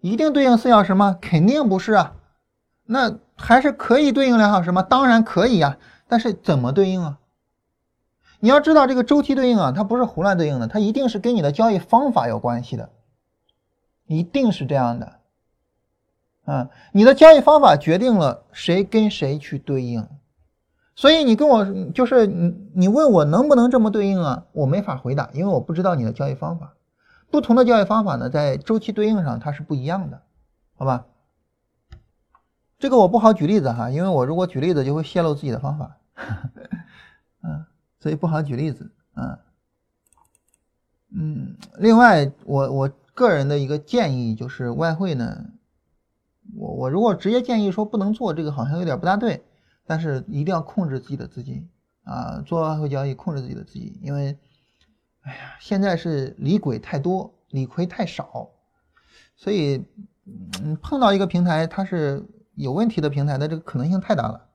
[0.00, 1.16] 一定对应四小时吗？
[1.20, 2.16] 肯定不是啊。
[2.84, 4.82] 那还是可以对应两小时吗？
[4.82, 7.20] 当然可以呀，但是怎么对应啊？
[8.40, 12.90] 你要知道这个周期对应啊，它不是胡乱对应的，它一定是跟你的交易方法有关系的，
[14.08, 15.20] 一定是这样的。
[16.44, 20.08] 啊，你的交易方法决定了谁跟谁去对应，
[20.96, 26.74] 所以你跟我就是你你问我能不能这么对应啊，我没法回答，因为我不知道你的交易方法。
[27.30, 30.22] 不同的交易方法呢，在周期对应上它是不一样的，
[30.74, 31.06] 好吧？
[32.78, 35.98] 这个我不好举例子哈，因为我如果举例子就会泄露自己的方法。
[37.44, 37.66] 嗯。
[37.98, 39.40] 所以不好举例子啊，
[41.10, 45.46] 嗯，另外我我个人的一个建议就是外汇呢，
[46.56, 49.44] 我我如果直接建议说不能做这个好像有点不大对，
[49.86, 51.68] 但是一定要控制自己的资金
[52.04, 54.36] 啊，做外汇交易控制自己的资金，因为，
[55.22, 58.50] 哎呀，现在是理鬼太多，理亏太少，
[59.36, 59.84] 所以
[60.24, 62.24] 嗯碰到一个平台它是
[62.54, 64.45] 有问题的平台的这个可能性太大了。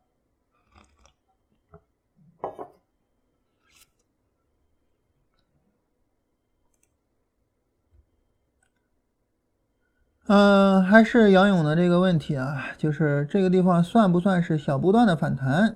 [10.33, 15.75] 嗯，还是杨勇的这个问题啊，就是这个地方算不算是小波段的反弹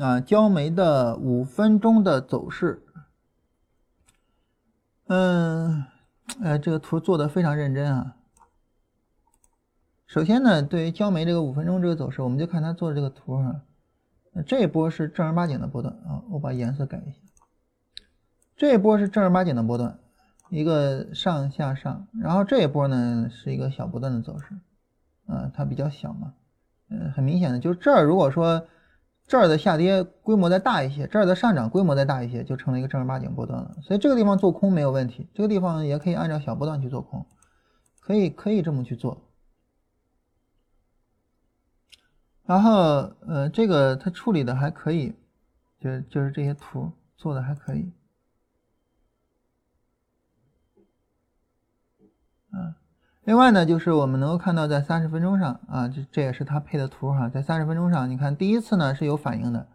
[0.00, 0.18] 啊？
[0.18, 2.82] 焦煤的五分钟的走势，
[5.08, 5.84] 嗯，
[6.42, 8.16] 哎，这个图做的非常认真啊。
[10.06, 13.60] 首先呢，对于焦煤这个五分钟这个走势，我们就看它做的这个图啊，
[14.46, 17.18] 这一波是正儿八经的波段啊，我把颜色改一下，
[18.56, 19.98] 这一波是正儿八经的波段。
[20.52, 24.54] 一个上下上，然后这一波呢是一个小波段的走势，
[25.26, 26.34] 啊，它比较小嘛，
[26.90, 28.62] 嗯，很明显的就是这儿如果说
[29.26, 33.74] 这儿的下跌规模再大一些，这儿的上涨规模再大一些，就成了一个正儿八经波段了。
[33.80, 37.24] 所以这个地方做空没有问题，这个地方也可以按照小波段去做空，
[38.00, 39.22] 可以可以这么去做。
[42.44, 45.14] 然后呃，这个它处理的还可以，
[45.80, 47.90] 就就是这些图做的还可以。
[52.52, 52.76] 啊，
[53.24, 59.66] 另外呢，就是我们能够看到，在三十分钟上啊，这这也是它配的图哈，在三十分钟上，你看第一次呢是有反应的，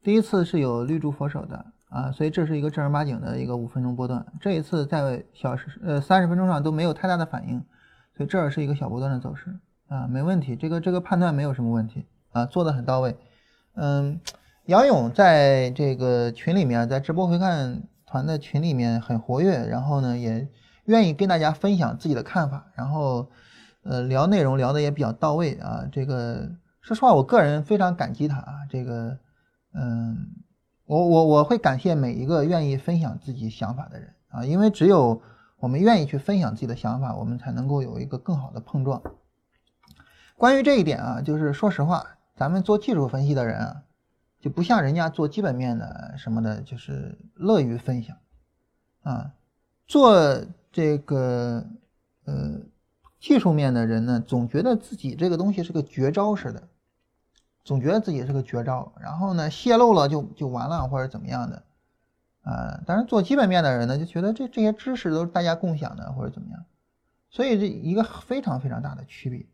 [0.00, 4.24] 第一次是有绿柱佛手的啊，所以这是一个正儿八经的一个五分钟波段。
[4.40, 7.60] 这一次在小时呃三十分钟上都没有太大的反应，
[8.16, 9.58] 所以这儿是一个小波段的走势
[9.88, 13.16] 啊，没问题，这个这个判断没有什么问题啊，做的很到位。
[13.74, 14.20] 嗯，
[14.66, 20.46] 杨勇在这个群里面，在直播回看团的群里面很活跃，然后呢也。
[20.90, 23.30] 愿意跟大家分享自己的看法，然后，
[23.84, 25.86] 呃，聊内容聊的也比较到位啊。
[25.92, 28.66] 这个说实话，我个人非常感激他啊。
[28.68, 29.16] 这个，
[29.72, 30.26] 嗯，
[30.86, 35.22] 我我我会感谢每一个愿意分享自己想法的人啊，因为只有
[35.60, 39.00] 我们愿意去分享自己的想法，我们才能够有一个更好的碰撞。
[40.34, 43.82] 关于这一点啊，就是说实话，咱们做技术分析的人啊，
[44.40, 48.16] 就不像人家做基本面的什么的，就是乐于分享
[49.04, 49.30] 啊，
[49.86, 50.42] 做。
[50.72, 51.66] 这个
[52.24, 52.60] 呃
[53.18, 56.68] 技术面的人呢，总觉得自己这个东西是个绝招似的，
[57.64, 61.62] 总觉得自己是个绝招，然后呢泄露了就就完了或者怎么样的
[62.42, 62.80] 啊。
[62.86, 66.64] 当然做基本面的人呢，就觉得这这些知识都是大家共享的或者怎么样，
[67.30, 69.46] 所以这一个非常非常大的区别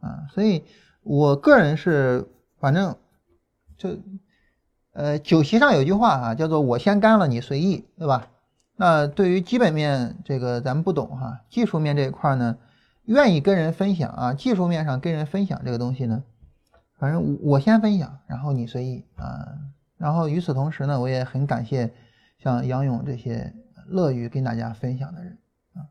[0.00, 0.26] 啊。
[0.30, 0.64] 所以
[1.02, 2.96] 我个人是反正
[3.76, 3.98] 就
[4.92, 8.31] 呃酒席上有句话哈，叫做我先干了你随意，对吧？
[8.84, 12.58] 那对于基本面这个咱们不懂哈，技术面这一块呢，
[13.04, 16.24] 愿意跟人分享啊，技术面上跟人分享这个东西呢，
[16.98, 19.46] 反正我先分享，然后你随意啊。
[19.98, 21.94] 然后与此同时呢，我也很感谢
[22.40, 23.54] 像杨勇这些
[23.86, 25.38] 乐于跟大家分享的人
[25.74, 25.86] 啊。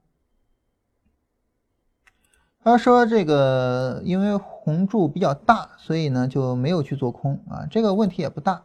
[2.61, 8.63] 他说这个因为红柱比较大，所以呢就没有去做空啊，这个问题也不大。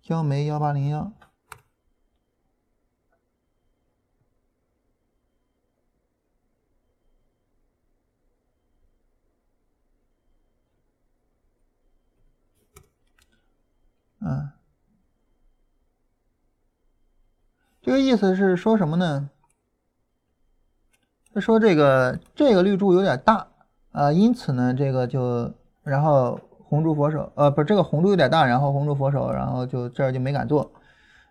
[0.00, 1.10] 焦煤幺八零幺。
[14.20, 14.50] 嗯，
[17.82, 19.30] 这个意思是说什么呢？
[21.32, 23.46] 他说这个这个绿柱有点大
[23.92, 25.52] 啊，因此呢，这个就
[25.84, 30.72] 然后红柱佛手，呃，不这个红柱有点大，然后红柱佛手，然后就这儿就没敢做。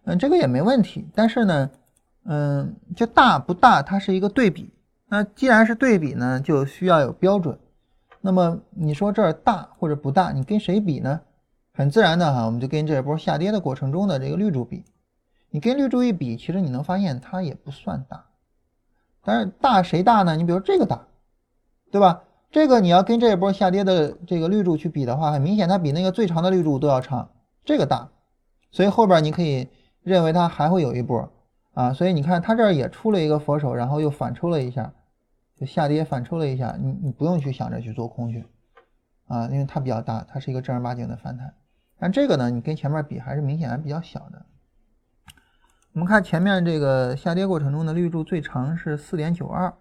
[0.06, 1.70] 嗯，这个也没问题，但是呢，
[2.24, 4.74] 嗯，就大不大，它是一个对比。
[5.10, 7.60] 那既然是对比呢，就需要有标准。
[8.22, 11.22] 那么你说这儿大或者不大，你跟谁比呢？
[11.80, 14.84] 很自然的哈，我们就跟这波下跌的过程中的这个绿柱比。
[15.50, 18.26] 你跟绿柱一比，其实你能发现它也不算大。
[19.24, 20.36] 但是大谁大呢？
[20.36, 21.08] 你比如这个大，
[21.90, 22.24] 对吧？
[22.52, 27.30] 这个你要跟这一波下跌的这个绿柱去比的话，很明显它比那个最长的绿柱都要长，
[27.64, 28.10] 这个大。
[28.72, 29.70] 所以后边你可以
[30.04, 31.32] 认为它还会有一波
[31.74, 31.94] 啊。
[31.94, 34.92] 所以你看它这儿也出了一个佛手，然后又反抽了一下，
[35.56, 36.76] 就下跌反抽了一下。
[36.78, 38.46] 你你不用去想着去做空去
[39.28, 41.54] 啊，因为它比较大，它是一个正儿八经的反弹。
[42.00, 44.46] 但这个呢，你跟前面比还是明显还比较小的。
[45.92, 49.74] 我们看前面这个下跌过程中的绿柱最长是四点九二，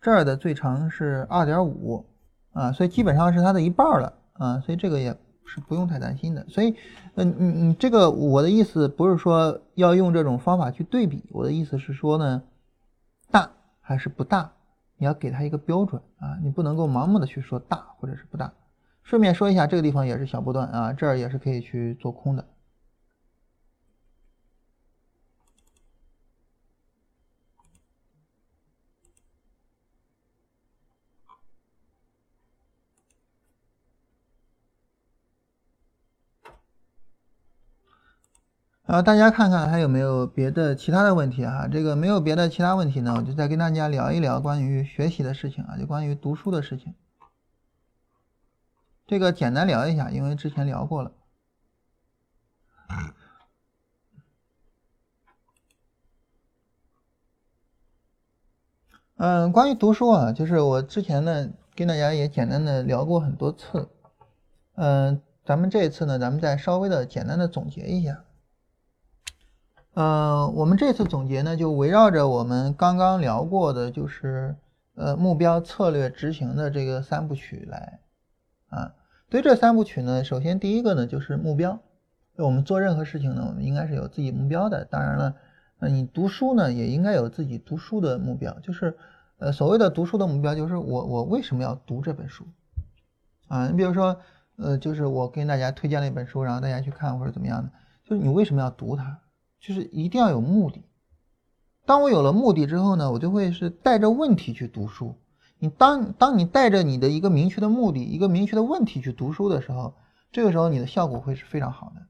[0.00, 2.06] 这儿的最长是二点五
[2.52, 6.44] 啊，所以基本上是它的一半了啊，所以这个也是不用太担心的。
[6.48, 6.74] 所以，
[7.14, 12.42] 嗯，你你这个我的意思不是说要用这种方法去对比，我的意思是说呢，
[13.30, 13.50] 大
[13.80, 14.52] 还是不大，
[14.96, 18.52] 你要给它一个标准啊，你不能够盲目的去说大或者是不大。
[19.02, 22.46] 顺便说一下，这个地方也是小波段啊，这儿也是可以去做空的。
[38.82, 41.68] 啊，大家看看还有没有别的其他的问题啊？
[41.68, 46.92] 这个没有别的其他问题呢，我就再跟大家聊一聊关于学习的事情啊，就关于读书的事情。
[49.10, 51.10] 这个简单聊一下，因为之前聊过了。
[59.16, 63.88] 嗯，关于读书啊，就是我之前呢跟大家也简单的聊过很多次。
[64.76, 68.22] 嗯，咱们这一次呢，咱们再稍微的简单的总结一下。
[69.94, 74.54] 嗯，我们这次总结呢，就围绕着我们刚刚聊过的，就是
[74.94, 77.98] 呃目标、策略、执行的这个三部曲来
[78.68, 78.94] 啊。
[79.30, 81.78] 对这三部曲呢，首先第一个呢就是目标，
[82.36, 84.84] 我们做任何事情呢，我们应该是有自己目标的。
[84.84, 85.36] 当然了，
[85.78, 88.96] 那你读书呢也应该有自己读书的目标，就是
[89.38, 92.44] 呃所谓的读书的目标，就是我我为什么要读这本书
[93.46, 93.68] 啊？
[93.68, 94.20] 你比如说
[94.56, 97.70] 呃，就是我跟大家推荐了一本书，然后大家去看或者怎么样的，
[98.04, 99.20] 就是你为什么要读它？
[99.60, 100.84] 就是一定要有目的。
[101.86, 105.14] 当我有了目的之后呢，我就会是带着问题去读书。
[105.62, 109.94] 你当当你带着你的一个明确的目的、一个明确的问题去读书的时候，
[110.32, 112.06] 这个时候你的效果会是非常好的。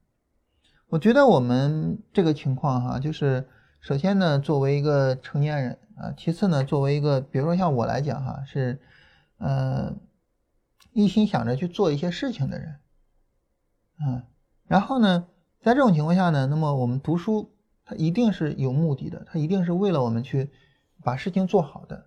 [0.89, 3.49] 我觉得我们这个情况哈，就是
[3.81, 8.81] 首先呢，作为一个成年人啊，其次呢，作为一个，比如说像我来讲哈，是
[9.39, 9.95] 呃
[10.93, 12.77] 一心想着去做一些事情的人，
[14.07, 14.23] 嗯，
[14.69, 15.27] 然后呢，
[15.61, 17.53] 在这种情况下呢，那么我们读书
[17.85, 20.51] 它一定是有目的的，它一定是为了我们去
[21.03, 22.07] 把事情做好的。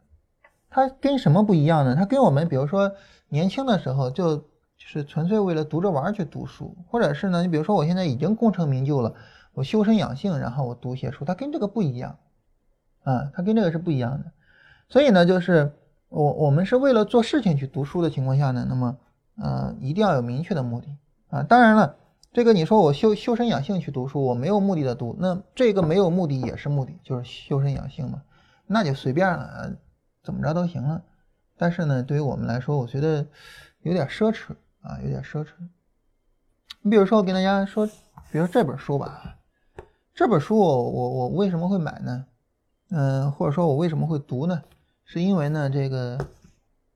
[0.74, 1.96] 它跟什么不一样呢？
[1.96, 2.92] 它跟我们比如说
[3.30, 4.46] 年轻的时候就就
[4.78, 9.14] 是纯粹为了读着玩去读书，或者是呢，你比如说我现在已经功成名就了，
[9.54, 12.18] 我修身养性，然后我读些书，它跟这个不一样，
[13.04, 14.32] 啊，它跟这个是不一样的。
[14.90, 15.72] 所以呢，就是
[16.10, 18.98] 我我们是为了做事情去读书的情况下呢，那么
[19.38, 20.88] 呃一定要有明确的目的
[21.30, 21.44] 啊。
[21.44, 21.96] 当然了，
[22.34, 28.24] 这个你说我修修身养性去读书，我没有目的的读，那这个没有目的也是目的，就是修身养性嘛，
[28.66, 29.78] 那就随便了。
[30.24, 31.04] 怎么着都行了，
[31.58, 33.28] 但是呢，对于我们来说，我觉得
[33.82, 35.50] 有点奢侈啊，有点奢侈。
[36.82, 37.86] 你比如说，我跟大家说，
[38.32, 39.36] 比如这本书吧，
[40.14, 42.26] 这本书我我我为什么会买呢？
[42.90, 44.64] 嗯，或者说我为什么会读呢？
[45.04, 46.18] 是因为呢，这个，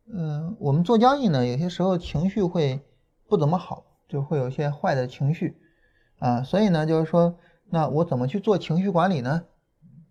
[0.09, 2.79] 嗯，我们做交易呢，有些时候情绪会
[3.27, 5.57] 不怎么好，就会有些坏的情绪
[6.19, 7.35] 啊，所以呢，就是说，
[7.69, 9.43] 那我怎么去做情绪管理呢？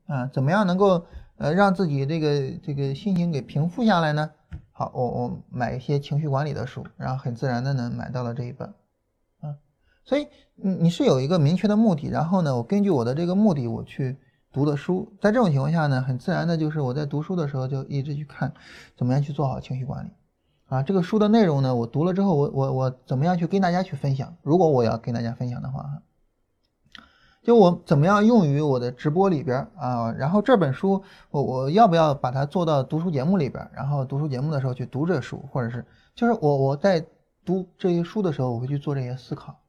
[0.07, 1.07] 啊，怎么样能够？
[1.39, 4.30] 呃，让自己这个这个心情给平复下来呢。
[4.72, 8.68] 好，我我买一些情绪管理的书，然后很自然的呢买到了这一本，
[9.41, 9.57] 啊，
[10.05, 14.16] 所以你你是有一个明确的目的，然后呢，我根据我的这个目的我去
[14.53, 18.53] 读的书，在这种情况下呢，很自然的就是我在读书的时候就一直去看
[18.97, 20.11] 怎么样去做好情绪管理，
[20.66, 24.37] 啊，这个书的内容呢，我读了之后，我我我怎么样去跟大家去分享？
[24.43, 25.84] 如果我要跟大家分享的话，
[27.47, 30.11] 就我怎么样用于我的直播里边啊？
[30.11, 33.70] 然后这本书我我要不要把它做到读书节目里边？
[33.72, 37.07] 然后读书节目的时候去读这书，或者是就是我我在
[37.44, 39.61] 读这些书的时候，我会去做这些思考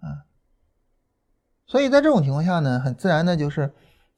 [0.00, 0.24] 啊
[1.66, 3.70] 所以在这种情况下呢，很自然的就是，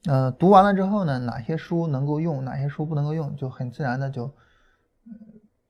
[0.05, 4.33] 呃，读完了之后呢，哪些书能够用，哪些书不能够用，就很自然的就，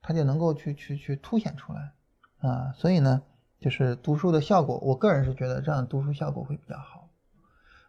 [0.00, 1.90] 它就能够去去去凸显出来
[2.48, 2.72] 啊。
[2.76, 3.20] 所以呢，
[3.60, 7.08] 就是读书的效果，我个人是觉得这样读书效果会比较好。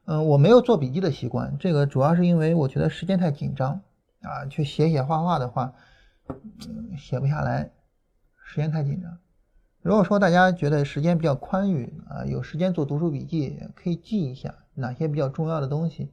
[0.06, 3.82] 嗯，我没有做笔记的习惯，这个主要是因为我觉得时间太紧张
[4.22, 5.74] 啊，去写写画画的话，
[6.98, 7.72] 写不下来，
[8.44, 9.18] 时间太紧张。
[9.82, 16.12] 如果说大家觉得时间比较宽裕啊，有时间做读书笔记，可以记一下哪些比较重要的东西，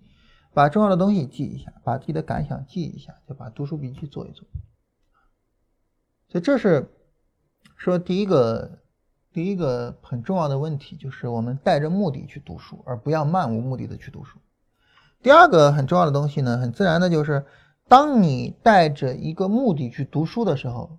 [0.54, 4.46] 把重要的东西记一下，把自己的感想记一下，就把读书笔记做一做。
[6.28, 6.90] 所以这是
[7.76, 8.78] 说第一个，
[9.38, 14.36] 第一个很重要的问题，就是我们带着目的去读书，而不要漫无目的的去读书。
[15.22, 17.46] 第二个很重要的东西呢，很自然的就是，
[17.86, 20.98] 当你带着一个目的去读书的时候，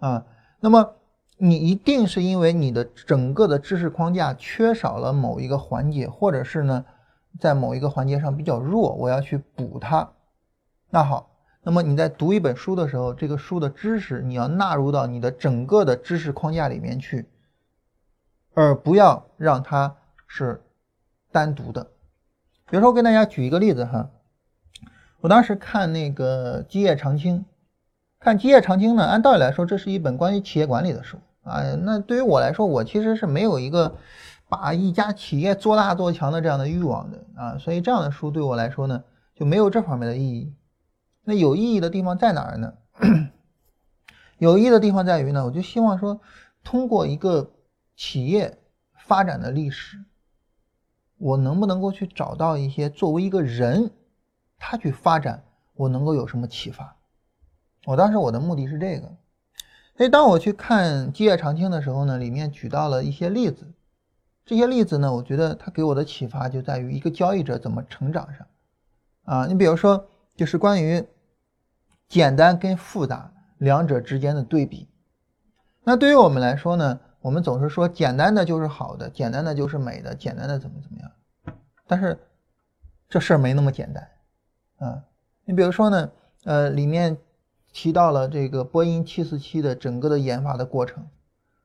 [0.00, 0.26] 啊，
[0.58, 0.94] 那么。
[1.38, 6.84] 你一定是因为你的整个的知识框架缺少了某一个环节，或者是呢，
[7.40, 10.12] 在某一个环节上比较弱，我要去补它。
[10.90, 11.31] 那好，
[11.64, 17.28] 那么你在读一本书的时候，这个书的知识你要纳入到你的整个的知识框架里面去，
[18.52, 19.94] 而不要让它
[20.26, 20.60] 是
[21.30, 21.84] 单独的。
[22.68, 24.10] 比如说，我跟大家举一个例子哈，
[25.20, 27.38] 我当时看那个《基业长青》，
[28.18, 31.18] 看《基业长青》呢，按道理来说，这是一本关于企业管理的书。
[31.44, 33.94] 啊，那对于我来说，我其实是没有一个
[34.48, 39.04] 把一家企业做大做强的这样的欲望的啊，所以这样的书对我来说呢，
[39.34, 40.52] 就没有这方面的意义。
[41.24, 42.74] 那有意义的地方在哪儿呢？
[44.38, 46.20] 有意义的地方在于呢，我就希望说，
[46.64, 47.52] 通过一个
[47.96, 48.58] 企业
[48.96, 50.02] 发展的历史，
[51.18, 53.90] 我能不能够去找到一些作为一个人，
[54.58, 55.44] 他去发展，
[55.74, 56.96] 我能够有什么启发？
[57.84, 59.12] 我当时我的目的是这个。
[59.96, 63.72] 所以，当我去看《基业长青》的时候呢，里面举到了一些例子。
[64.44, 68.46] 这些例子呢，我觉得它给我的启发就在于一个交易者怎么成长上。
[69.24, 71.04] 啊，你比如说，就是关于
[72.08, 74.88] 简单跟复杂两者之间的对比。
[75.84, 81.10] 那对于我们来说呢，我们总是说简单的就是好的，简单的就是美的，简单的怎么怎么样。
[81.86, 82.18] 但是
[83.08, 84.08] 这事儿没那么简单。
[84.78, 85.04] 啊，
[85.44, 86.10] 你比如说呢，
[86.44, 87.16] 呃，里面。
[87.74, 91.08] 提到了这个波音747的整个的研发的过程，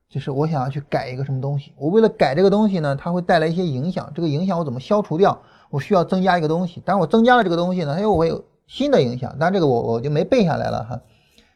[0.07, 5.38] 就是我想要去改一个什么东西，我为了改这个东西呢，它会带来一些影响，这个影响我怎么消除掉？
[5.70, 11.01] 我需要增加一个东西，但是我增加了这个东西呢，它又会有新的影响，但这个我我就没背下来了哈，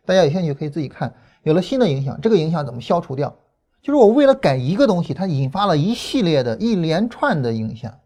[0.05, 3.37] 大家有兴趣可以自己看，有了新的影响，这个影响怎么消除掉？
[3.81, 7.99] 就是我为了改一个东西，它引发了一系列的一连串的影响，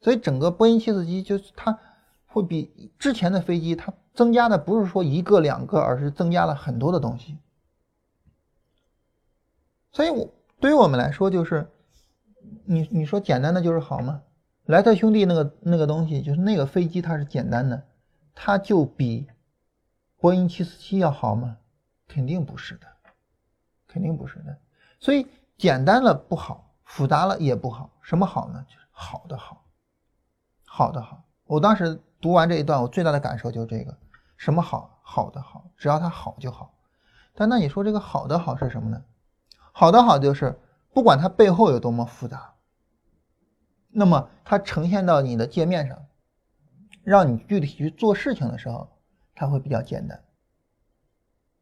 [0.00, 1.78] 所以整个波音747就是它
[2.26, 3.92] 会比之前的飞机它。
[4.14, 7.38] 增加的不是说一个两个，而是增加了很多的东西。
[9.90, 10.28] 所以，我
[10.60, 11.66] 对于我们来说，就是
[12.66, 14.20] 你你说简单的就是好吗？
[14.66, 17.82] 莱特兄弟那个那个东西，就是那个飞机，它是简单的，
[18.34, 19.28] 它就比
[20.18, 21.56] 波音七四七要好吗？
[22.08, 22.86] 肯定不是的，
[23.88, 24.58] 肯定不是的。
[25.00, 25.26] 所以，
[25.56, 27.90] 简单了不好，复杂了也不好。
[28.00, 28.64] 什么好呢？
[28.68, 29.64] 就是好的好，
[30.66, 31.24] 好的好。
[31.46, 33.96] 我当时读完这一段，我最大的感受就是这个。
[34.36, 34.98] 什么好？
[35.02, 36.74] 好的好，只要它好就好。
[37.34, 39.02] 但那你说这个好的好是什么呢？
[39.72, 40.60] 好的好就是
[40.92, 42.54] 不管它背后有多么复杂，
[43.88, 46.04] 那么它呈现到你的界面上，
[47.04, 48.88] 让你具体去做事情的时候，
[49.34, 50.22] 它会比较简单。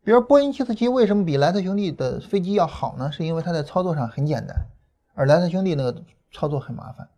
[0.03, 3.13] 比如波音747为什么比莱特兄弟的飞机要好呢？
[3.13, 4.67] 是因为它在操作上很简单，
[5.15, 7.09] 而莱特兄弟那个操作很麻烦。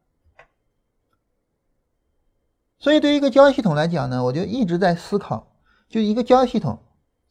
[2.78, 5.48] 所以对于一个交易系统来讲呢，我就一直在思考。
[5.88, 6.78] 就一个交易系统，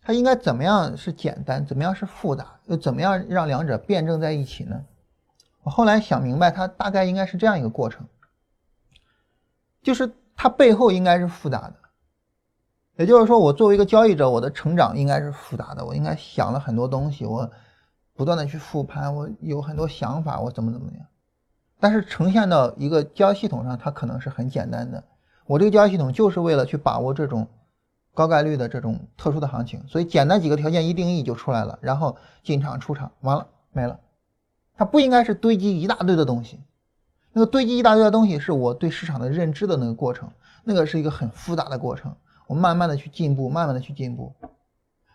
[0.01, 4.85] 它应该怎么样是简单，怎么样是复杂，又怎么样让两者辩证在一起呢？
[5.63, 8.07] 我后来想明白，它大概应该是这样一个过程，
[9.81, 10.11] 就是
[10.41, 11.75] 它背后应该是复杂的，
[12.95, 17.47] 也就是说，我作为一个交易者，我的成长应该是复杂的，我应该想了很多东西，我
[18.15, 21.05] 不断的去复盘，我有很多想法，我怎么怎么样，
[21.79, 25.03] 但是呈现到一个交易系统上，它可能是很简单的，
[25.45, 27.47] 我这个交易系统就是为了去把握这种。
[28.13, 34.01] 高概率的这种特殊的行情，所以简单几个条件一定义就出来了，然后进场出场完了没了。
[34.75, 36.59] 它不应该是堆积一大堆的东西，
[37.33, 40.29] 那个堆积一大堆的东西是我对市场的认知的那个过程，
[40.63, 42.15] 那个是一个很复杂的过程，
[42.47, 44.33] 我慢慢的去进步，慢慢的去进步。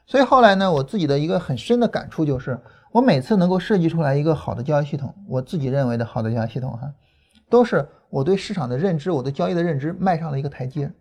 [0.06, 2.58] 所以后来呢，我自己的一个很深的感触就是，
[2.92, 6.94] 我每次能够设计出来一个好的交易系统，我自己认为的好的交易系统哈，
[7.50, 10.92] 都是我对市场的认知，我对交易的认知迈上了一个台阶。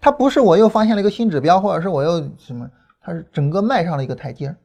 [0.00, 4.56] 它不是我又发现了一个新指标，或者是我又什么，它是整个迈上了一个台阶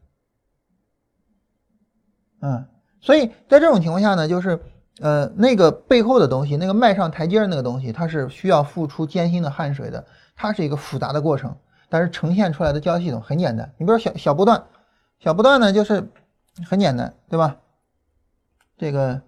[2.41, 2.65] 嗯，
[3.01, 4.59] 所以在这种情况下呢，就是
[4.99, 11.55] 呃，那个背后的东西，那个迈上台阶的那个东西，它是需要付出艰辛的汗水的，它是一个复杂的过程。
[11.91, 14.63] 但是呈现出来的交易系统很简单，你比如小小波段，
[15.19, 16.07] 小波段呢就是
[16.67, 17.57] 很简单，对吧？
[18.77, 19.21] 这个，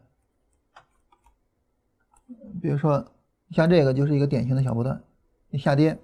[2.61, 3.03] 比如说
[3.49, 5.01] 像这个就是一个典型的小波段，
[5.49, 5.97] 你下跌，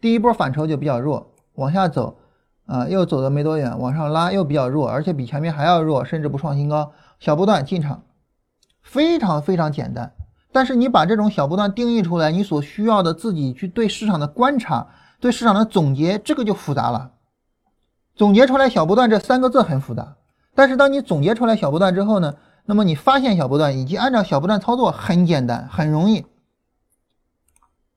[0.00, 2.16] 第一波反抽就比较弱，往下走，
[2.66, 8.04] 啊，又走的没多远，往上拉又比较弱，而且比前面还要弱，甚至不创新高，小波段进场，
[8.84, 10.14] 非常非常简单。
[10.52, 14.86] 但是你把这种小波段定义出来，你所需要的自己去对市场的观察。
[15.20, 17.12] 对市场的总结，这个就复杂了。
[18.14, 20.16] 总结出来小波段这三个字很复杂，
[20.54, 22.34] 但是当你总结出来小波段之后呢，
[22.66, 26.26] 那么你发现小波段以及按照小波段操作很简单，很容易。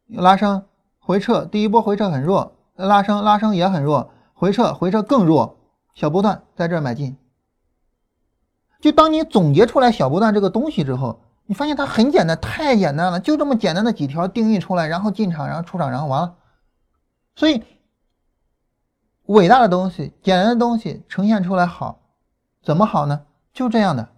[0.08, 0.64] 拉升
[1.00, 5.58] 回撤，第一波回撤很弱，拉升拉升也很弱，回撤回撤更弱，
[5.94, 7.18] 小波段在这儿买进。
[8.80, 16.36] 就当你总结出来小波段这个东西之后，你发现它很简单，太简单了，就这么简单的几条定义出来，然后进场，然后出场，然后完了。
[17.36, 17.64] 所以，
[19.26, 22.02] 伟大的东西、简单的东西呈现出来好，
[22.64, 23.22] 怎么好呢？
[23.54, 24.10] 就这样的，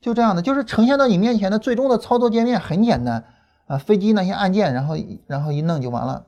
[0.00, 3.24] 就这样的，就是呈现到你面前的最终的操作界面很简单
[3.66, 4.96] 啊，飞机那些按键，然后
[5.26, 6.26] 然后一弄就完了。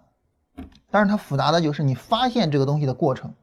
[0.91, 3.35] 但是它复杂的就是你发现这个东西的过程，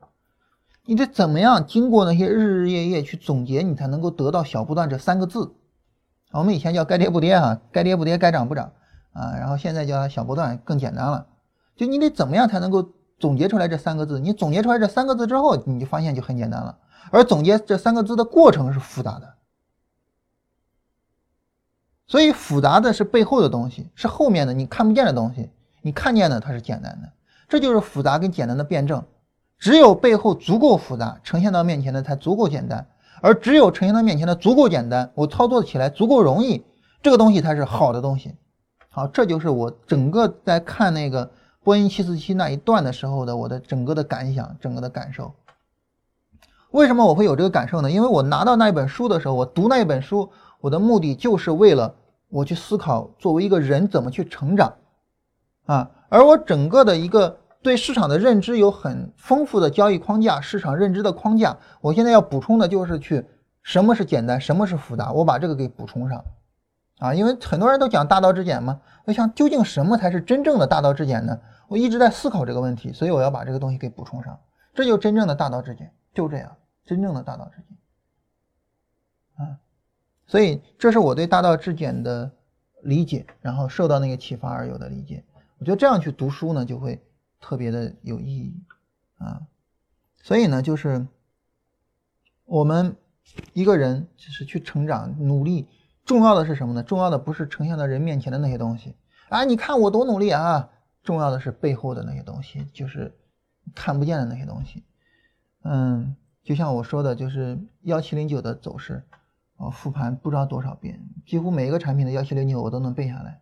[0.86, 5.54] 你得怎么样经过那些日日夜夜去总结，你才能够得到小波段这三个字。
[6.32, 8.72] 我们以前叫该跌不跌啊，该跌不跌，该涨不涨
[9.14, 11.28] 啊，然后现在叫小波段更简单了。
[11.76, 14.20] 就你得怎么样才能够总结出来这三个字？
[14.20, 16.78] 你总结出来这三个字之后，你就发现就很简单了。
[17.12, 19.36] 而总结这三个字的过程是复杂的，
[22.08, 25.50] 所以复杂的是背后的东西，是后面的你看不见的东西。
[25.82, 27.12] 你看见的它是简单的，
[27.48, 29.04] 这就是复杂跟简单的辩证。
[29.64, 32.86] 只有背后足够复杂，呈现到面前的才足够简单；
[33.22, 36.66] 而只有呈现到面前的足够简单，我操作起来足够容易，
[37.02, 38.36] 这个东西才是好的东西。
[38.90, 41.32] 好，这就是我整个在看那个。
[41.64, 45.34] 波音七四七那一段的时候的我的整个的感想，整个的感受。
[46.72, 47.90] 为什么我会有这个感受呢？
[47.90, 51.96] 因为我拿到那一本书的时候，我读那一本书，我的目的就是为了
[52.28, 54.74] 我去思考作为一个人怎么去成长
[55.66, 55.90] 啊。
[56.10, 61.58] 而我整个的一个对市场的认知有很丰富的交易框架，市场认知的框架。
[61.82, 63.26] 我现在要补充的就是去
[63.62, 66.24] 什么是简单，什么是复杂，我把这个给补充上
[67.00, 67.14] 啊。
[67.14, 71.40] 因为很多人都讲大道至简嘛，我想究竟什么才是真正的大道至简呢？
[71.70, 74.38] 我一直在思考这个问题，所以我要把这个东西给补充上，
[74.76, 76.56] 这就真正的大道至简，就这样，
[76.86, 77.78] 真正的大道至简，
[79.46, 79.58] 啊，
[80.28, 82.30] 所以这是我对大道至简的
[82.84, 85.24] 理解，然后受到那个启发而有的理解。
[85.58, 87.02] 我觉得这样去读书呢，就会
[87.44, 88.56] 特别的有意义，
[89.18, 89.42] 啊，
[90.22, 91.06] 所以呢，就是
[92.46, 92.96] 我们
[93.52, 95.68] 一个人就是去成长、努力，
[96.06, 96.82] 重要的是什么呢？
[96.82, 98.96] 重要的不是呈现在人面前的那些东西，
[99.28, 100.70] 啊，你看我多努力啊。
[101.04, 103.14] 重要的是背后的那些东西，就是
[103.76, 104.82] 看不见的那些东西。
[105.64, 106.16] 嗯，
[106.46, 109.04] 就像我说的，就是幺七零九的走势，
[109.58, 113.42] 我复盘不知道多少遍，几乎每一个产品的幺七零九我都能背下来。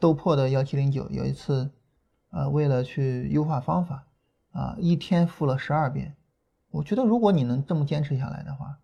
[0.00, 1.70] 豆粕的幺七零九，有一次，
[2.32, 4.04] 呃，为了去优化方法，
[4.52, 6.16] 啊，一天复了十二遍。
[6.70, 8.78] 我觉得如果你能这么坚持下来的话，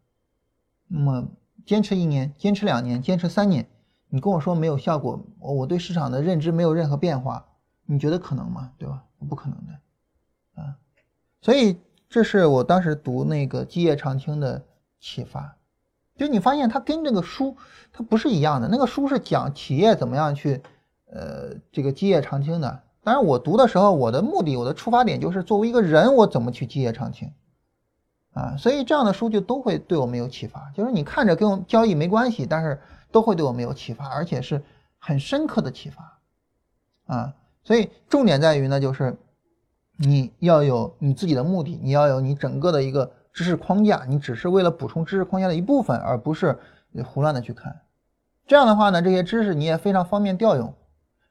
[0.87, 1.27] 那么
[1.65, 3.67] 坚持一年，坚持两年，坚持三年，
[4.09, 7.47] 你跟我说没有效果，我我对市场的认知没有任何变化。
[7.87, 8.71] 你觉得可能吗？
[8.77, 9.03] 对吧？
[9.29, 10.77] 不可能的，啊，
[11.41, 14.63] 所以这是我当时读那个《基业长青》的
[15.01, 15.57] 启发。
[16.15, 17.57] 就你发现它跟这个书
[17.93, 20.63] 它不是一样的，那个书是讲企业怎么样去，
[21.07, 22.83] 呃，这个基业长青的。
[23.03, 27.33] 当然我读的时候，我的目的，我的出发点就是作为一个人，我怎么去基业长青，
[28.35, 30.71] 啊，所以这样的书就都会对我们有启发。
[30.75, 32.81] 就是你看着跟我交易没关系，但是
[33.11, 34.63] 都会对我们有启发，而且是
[34.99, 36.19] 很深刻的启发，
[37.07, 37.35] 啊。
[37.65, 39.17] 所以重点在于呢，就是
[39.97, 46.59] 你要有你自己的目的，你要有你整个的一个知识框架，你只是为了补充知识框架的一部分，而不是
[47.05, 47.81] 胡乱的去看。
[48.47, 50.75] 这样的话呢，这些知识你也非常方便调用。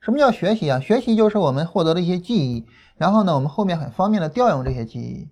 [0.08, 0.80] 什么叫学习啊？
[0.80, 2.66] 学习就是我们获得的一些记忆，
[2.96, 5.30] 然后呢，我们后面很方便的调用这些记忆。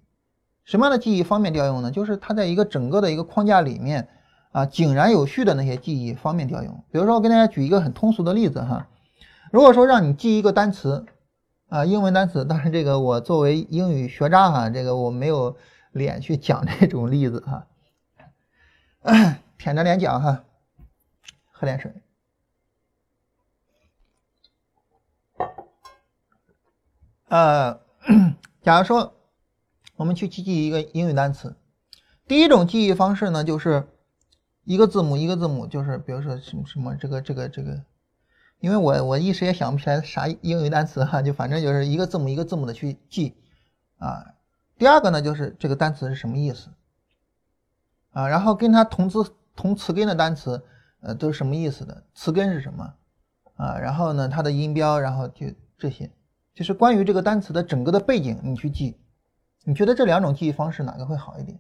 [0.66, 1.92] 什么样的记忆方便调用呢？
[1.92, 4.10] 就是它在一个整个的一个框架里面
[4.52, 6.84] 啊，井然有序的那些记忆方便调用。
[6.92, 8.86] 比如说，我跟大家举一个很通俗的例子哈。
[9.50, 11.06] 如果说让你记一个单词，
[11.70, 15.56] 啊，英文单词，当然这个我作为英语学渣哈，这个我没有
[15.94, 17.66] 脸去讲这种例子哈，
[19.58, 20.44] 舔着脸讲哈，
[21.54, 21.94] 喝点水。
[27.28, 27.80] 呃，
[28.62, 29.14] 假如说
[29.96, 31.56] 我们去记记一个英语单词，
[32.28, 33.88] 第一种记忆方式呢，就是
[34.64, 37.84] 一个字母一个字母，就是比如说什么什么这个这个这个，
[38.60, 43.36] 因为我我一时也想不起来啥英语单词哈， 就反正就是一个字母一个字母的去记
[43.98, 44.34] 啊。
[44.78, 46.70] 第二个呢，就是这个单词是什么意思
[48.12, 48.28] 啊？
[48.28, 50.64] 然后跟它同字同词根的单词，
[51.02, 52.04] 呃，都是什么意思的？
[52.14, 52.94] 词根是什么
[53.56, 53.78] 啊？
[53.80, 55.48] 然后呢，它的音标，然后就
[55.78, 56.12] 这些，
[56.56, 58.98] 就是关于这个单词的整个的背景，你去记。
[59.66, 61.60] 你觉得这两种记忆方式哪个会好一点？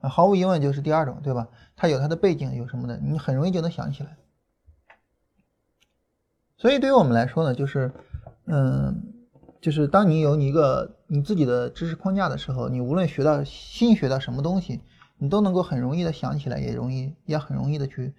[0.00, 1.48] 啊，毫无疑问就是第二种，对吧？
[1.76, 4.16] 它有它的背景，有什么的，你很容易就能想起来。
[6.56, 7.92] 所以对于我们来说呢，就是，
[8.46, 9.12] 嗯，
[9.60, 14.80] 就是当你有你一个你自己的知识框架的时候，你无论学到新学到什么东西，
[15.18, 18.14] 你都能够很容易的想起来，也容易也很容易的去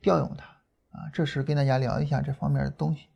[0.00, 0.44] 调用它。
[0.90, 3.06] 啊，这是跟大家聊一下这方面的东西。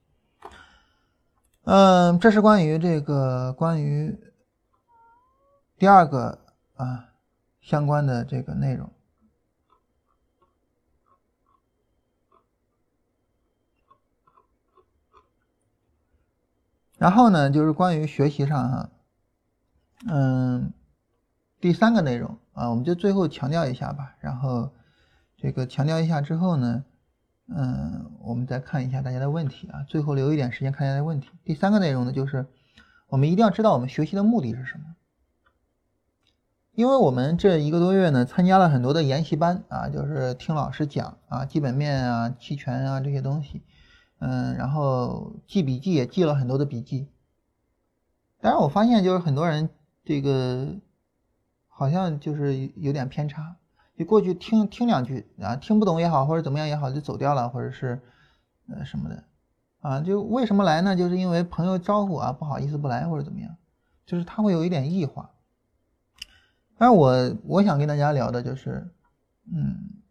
[1.68, 4.16] 嗯，这是关于这个关于。
[5.76, 6.38] 第二个
[6.76, 7.09] 啊，
[7.60, 8.88] 相关的这个内容，
[16.97, 18.90] 然后呢，就是关于学习上哈，
[20.09, 20.72] 嗯，
[21.60, 24.14] 第三个内容啊，我们就最后强调一下吧。
[24.20, 24.70] 然后
[25.36, 26.84] 这个强调一下之后呢，
[27.48, 31.31] 嗯，我们再看一下大家的问题啊，最后留一点时间看大家的问题。
[31.44, 32.47] 第三个内容呢，就是
[33.09, 34.97] 我们一定要知道我们学习的目的是什么。
[36.73, 43.62] 因为我们这一个多月呢，参加了很多的研习班啊，就是听老师讲啊，基本面啊、期权啊这些东西，
[44.18, 47.09] 嗯，然后记笔记也记了很多的笔记。
[48.40, 49.70] 但是我发现就是很多人
[50.05, 50.74] 这个
[51.68, 53.56] 好像就是有点偏差，
[53.97, 58.01] 就过去听听两句啊，听不懂也好，或者怎么样也好，就走掉了，或者是
[58.68, 59.24] 呃什么的
[59.81, 60.94] 啊，就为什么来呢？
[60.94, 63.56] 就是因为朋友招呼啊，不好意思不来或者怎么样，
[64.05, 65.31] 就是他会有一点异化。
[66.77, 68.90] 但我我想跟大家聊的就是，
[69.51, 70.02] 嗯，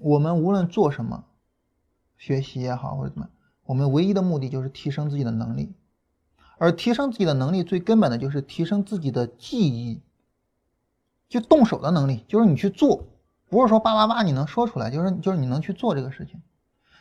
[0.00, 1.24] 我们无论做什么，
[2.16, 3.28] 学习也好或者怎么，
[3.64, 5.74] 我们唯一的目的就是提升自己的能力，
[6.56, 10.00] 而提升自己的能力最根本的就是提升自己的记忆，
[11.32, 13.04] 就动手的能力，就是你去做，
[13.48, 16.42] 不是说叭叭叭你能说出来，就是就是你能去做这个事情。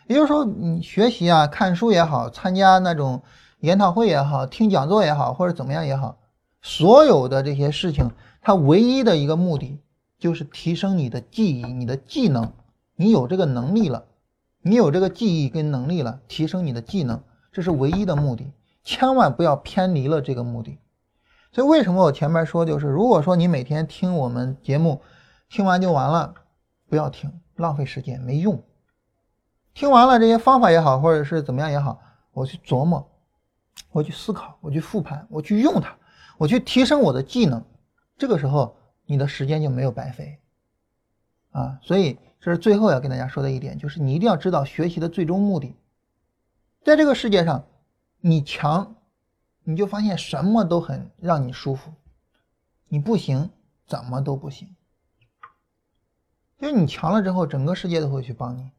[0.08, 3.24] 也就是说，你学习啊，看书也好，参加那种
[3.60, 6.18] 研讨会也好，听讲座也好，或者怎么样也好，
[6.62, 8.10] 所有的这些事情。
[8.42, 9.82] 它唯一的一个目的
[10.18, 12.54] 就是提升你的记忆、你的技能。
[12.96, 14.06] 你有这个能力了，
[14.62, 17.22] 你有这个记忆跟能力了，提升你的技能，
[17.52, 18.54] 这是唯一的目的。
[18.82, 20.80] 千万不要偏离了这个目的。
[21.52, 25.02] 所以为什么我前面说，就是如果说你每天听我们节目，
[25.50, 26.34] 听完就完了，
[26.88, 28.64] 不要听，浪费时间，没用。
[29.74, 32.02] 听完了这些方法也好，或者是怎么样也好，
[32.32, 33.10] 我去琢磨，
[33.92, 35.94] 我去思考，我去复盘，我去用它，
[36.38, 37.64] 我去提升我的技能。
[38.18, 40.40] 这个时候，你的时间就没有白费，
[41.52, 45.76] 啊，所以这是最后要跟大家说的一点，就是你一定要知道学习的最终目的。
[46.84, 47.66] 在这个世界上，
[48.22, 48.96] 你强，
[49.72, 51.92] 你就发现什么都很让你舒服；
[52.90, 53.50] 你不行，
[53.88, 54.76] 怎么都不行。
[56.60, 58.70] 就是你强了之后，整个世界都会去帮你。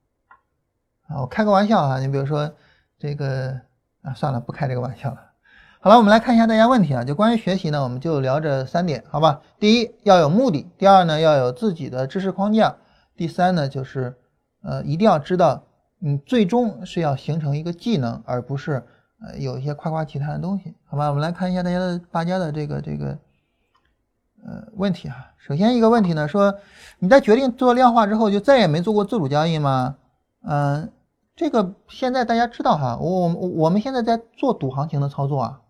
[1.08, 2.52] 啊，我开个玩笑啊，你比如说
[2.98, 3.58] 这个
[4.02, 5.32] 啊，算了，不开这个玩笑了。
[5.80, 9.40] 好了，我们来看一下大家问题啊，就关于学习呢，我们就聊这三点，好吧？
[9.58, 12.76] 第一要有目的，第二呢要有自己的知识框架，
[13.16, 14.14] 第三呢就是
[14.60, 15.64] 呃一定要知道
[15.98, 18.86] 你最终是要形成一个技能，而不是
[19.22, 21.08] 呃有一些夸夸其谈的东西，好吧？
[21.08, 23.18] 我们来看一下大家的大家的这个这个
[24.44, 25.32] 呃问题啊。
[25.38, 26.54] 首先一个问题呢说
[26.98, 29.96] 你在决定做量化之后就再也没做过自主交易吗？
[30.44, 30.90] 嗯，
[31.36, 35.60] 这个现在大家知道哈，我我我们现在在做赌行情的操作啊。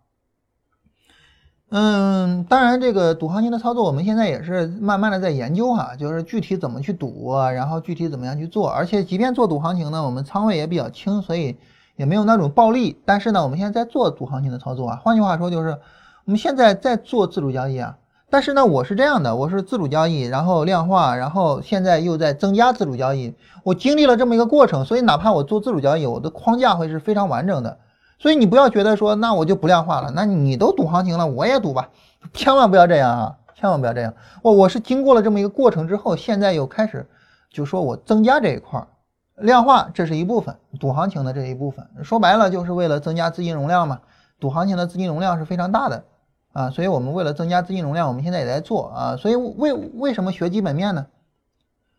[1.75, 8.69] 嗯，当然，这个赌行情的操作，我们现在也是慢慢的在研究哈，就是具体怎么去赌啊，然后具体怎么样去做。
[8.69, 11.57] 而且，即便做赌行情呢，我们仓位也比较轻，所以
[11.97, 13.01] 也没有那种暴利。
[13.05, 15.01] 但是呢，我们现在在做赌行情的操作啊。
[15.03, 15.71] 换句话说，就是
[16.25, 17.97] 我们现在在做自主交易啊。
[18.31, 23.35] 但是呢，我是这样的，我是自主交易，然后量化，然后现在又在增加自主交易。
[23.63, 27.77] 我经历了这么一个过程，所以哪怕我做自主交易，我的框架会是非常完整的。
[28.19, 31.91] 所以你不要觉得说，那我就不量化了，那你都赌行情了，我也赌吧，
[32.33, 34.15] 千万不要这样啊，千万不要这样。
[34.41, 37.07] 我我是经过了这么一个过程之后，现在又开始
[37.51, 38.87] 就说我增加这一块儿，
[39.37, 44.01] 量化这是一部分，赌行情的这一部分，说白了就是为了增加资金容量嘛。
[44.39, 46.05] 赌行情的资金容量是非常大的
[46.53, 49.17] 啊，所以我们为了增加资金容量，我们现在也在做啊。
[49.17, 51.07] 所以为为什么学基本面呢？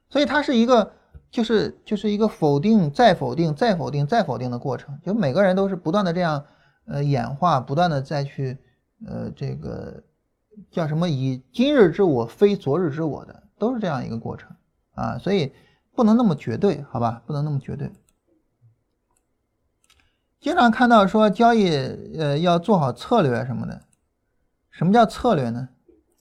[0.09, 0.91] 所以它是一个。
[1.33, 6.45] 就是就是一个否定再否定再否定再否定的过程，就每个人都是不断的这样
[6.85, 8.55] 呃演化，不断的再去
[9.07, 10.03] 呃这个
[10.69, 14.47] 叫什么以今日之我非昨日之我的，都是这样一个过程
[14.93, 15.51] 啊，所以
[15.95, 17.21] 不能那么绝对，好吧？
[17.25, 17.91] 不能那么绝对。
[20.39, 21.69] 经常看到说交易
[22.17, 23.81] 呃要做好策略什么的，
[24.71, 25.69] 什么叫策略呢？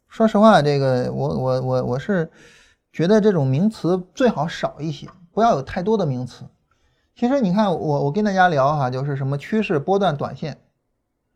[0.09, 2.31] 说实话，这个我我我我是
[2.93, 6.45] 觉得这种名词最好少一些，不要有太多的名词。
[7.17, 10.61] 其实你看我我跟大家聊哈，就是什么趋势、波段、短线，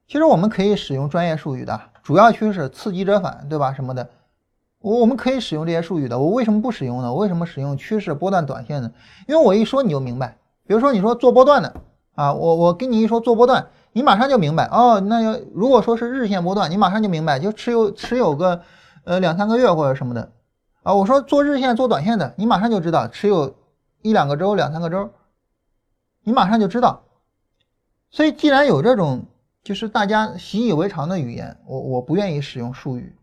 [0.07, 3.73] 其实我们可以使用专业术语的，主要趋势、次级折返，对吧？
[3.73, 4.09] 什么的，
[4.87, 6.17] 我我们可以使用这些术语的。
[6.17, 7.13] 我为什么不使用呢？
[7.13, 8.93] 我为什么使用趋势、波段、短线呢？
[9.27, 10.39] 因为我一说你就明白。
[10.65, 11.75] 比如说你说做波段的。
[12.15, 15.01] 啊，我我跟你一说做波段，你马上就明白哦。
[15.01, 18.63] 那要如果说是日线波段，你马上就明白，就持有持有个
[19.05, 20.33] 呃两三个月或者什么的
[20.83, 20.95] 啊。
[20.95, 23.57] 我说做日线做短线的，你马上就知道持有
[24.01, 25.11] 一两个周两三个周，
[26.23, 27.03] 你马上就知道。
[28.11, 29.27] 所以既然有这种
[29.63, 33.15] 就是大家习以为常的语言，我我不愿意使用术语，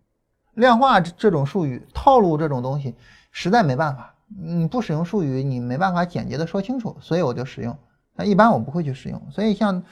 [0.53, 2.95] 量化这种术语套路这种东西
[3.31, 7.77] 实在没办法，你不使用术语你没办法简洁的说清楚，所以我就使用。
[8.15, 9.83] 那一般我不会去使用，所以像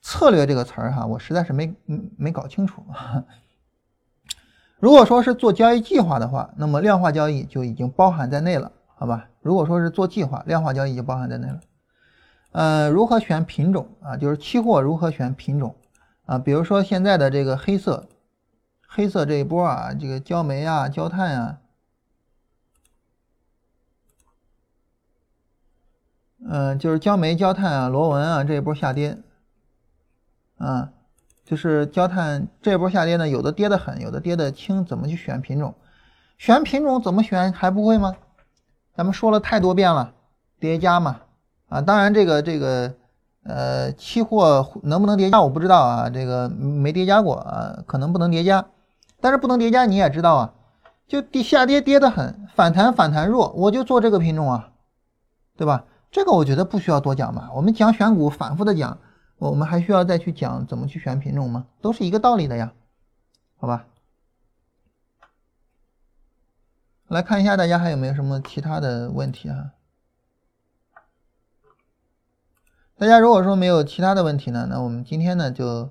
[0.00, 1.74] 策略这个词儿哈，我实在是没
[2.16, 2.82] 没搞清楚。
[4.80, 9.28] 如果说是做交易计划的话，那么量化交易就已经包含在内了，好吧？
[9.40, 11.60] 如果说是做计划，量化交易就包含在内了。
[12.52, 14.16] 呃，如何选品种啊？
[14.16, 15.74] 就是期货如何选品种
[16.24, 16.38] 啊？
[16.38, 18.06] 比如说现在的这个黑色，
[18.86, 21.58] 黑色这一波啊，这个焦煤啊、焦炭啊。
[26.48, 29.18] 嗯，就是焦煤、焦炭啊、螺纹啊这一波下跌，
[30.58, 30.92] 啊，
[31.44, 35.74] 就是焦炭这一波下跌呢，有的跌得很，有的跌得轻，怎么去选品种？
[36.38, 38.14] 选品种怎么选还不会吗？
[38.94, 40.14] 咱们说了太多遍了，
[40.60, 41.22] 叠加嘛，
[41.68, 42.94] 啊，当然这个这个
[43.42, 48.66] 呃，期货能不能叠加我不知道啊，这个没叠加过啊，可能不能叠加，
[49.26, 50.54] 但是不能叠加你也知道啊，
[51.08, 54.70] 就跌下跌跌得很，反弹反弹弱，我就做这个品种啊，
[55.56, 55.84] 对吧？
[56.12, 59.00] 这个我觉得不需要多讲吧，我们讲选股反复的讲，
[59.38, 61.66] 我们还需要再去讲怎么去选品种吗？
[61.80, 62.72] 都是一个道理的呀，
[63.56, 63.86] 好吧？
[67.08, 69.72] 来看一下大家还有没有什么其他的问题啊？
[72.96, 75.90] 大家如果说没有其他的问题呢，那我们今天呢就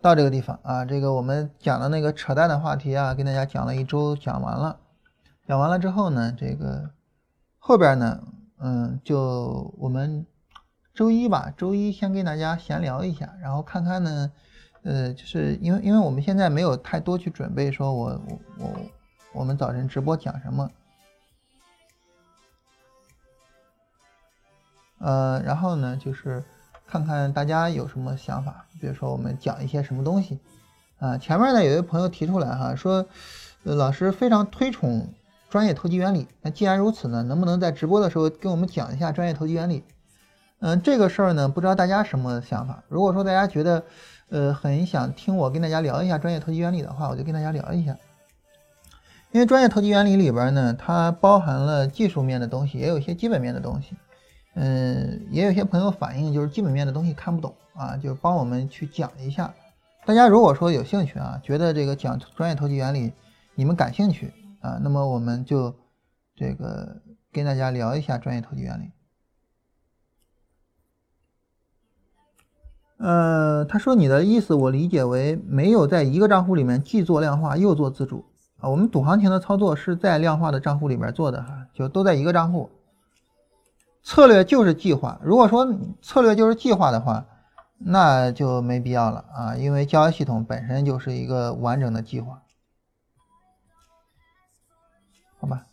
[0.00, 0.84] 到这个地方啊。
[0.84, 4.78] 这个我们讲的那个扯淡的话题啊，跟大家讲了一周，讲完了，
[5.46, 6.90] 讲完了之后呢，这个
[7.58, 8.22] 后边呢。
[8.62, 10.26] 嗯，就我们
[10.92, 14.30] 周一吧，周一先跟大家闲聊一下，然后看看呢，
[14.82, 18.80] 呃，就是因为因为我们现在没有太多去准备，说我我我
[19.32, 20.70] 我们早晨直播讲什么，
[24.98, 26.44] 呃，然后呢，就是
[26.90, 30.40] 看看大家有什么想法，比如说我们讲一些什么东西，
[30.98, 33.06] 啊，前面呢有一位朋友提出来哈，说
[33.62, 35.08] 老师非常推崇。
[35.48, 39.82] 专业投机原理，那既然如此呢，能不能在直播的时候跟我们讲一下专业投机原理？
[40.60, 42.84] 嗯，这个事儿呢，不知道大家什么想法。
[42.86, 43.82] 如果说大家觉得，
[44.28, 47.96] 呃，很想听我跟大家聊一下专业投机原理的话，我就跟大家聊一下。
[49.32, 53.96] 因为专业投机原理里边呢，它包含了技术面的东西，也有一些基本面的东西。
[54.54, 59.54] 嗯，也有些朋友反映就是基本面的东西看不懂啊，就帮我们去讲一下。
[60.04, 63.12] 大家如果说有兴趣啊，觉得这个讲专业投机原理
[63.54, 64.32] 你们感兴趣。
[64.60, 65.74] 啊，那么我们就
[66.36, 67.00] 这个
[67.32, 68.90] 跟大家聊一下专业投机原理。
[72.98, 78.26] 呃，他说你的意思我理解为没有在一个账户里面既做量化又做自主
[78.58, 78.68] 啊。
[78.68, 82.68] 我们赌行情的操作是在量化的账户里面做的哈，就都在一个账户。
[84.02, 85.66] 策略就是计划，如果说
[86.00, 87.26] 策略就是计划的话，
[87.78, 92.42] 那就没必要了啊，因为交易系统本身就是一个完整的计划。
[95.38, 95.64] 好吧，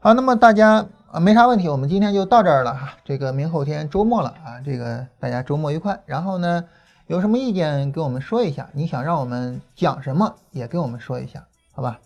[0.00, 2.94] 好，那么大家啊没啥问题，我们今天就到这儿了哈。
[3.04, 6.02] 这个明后天周末了啊，这个大家周末愉快。
[6.06, 6.64] 然后呢，
[7.06, 12.00] 有什么意见跟我们说一下，你想让我们讲什么也跟我们说一下，好吧？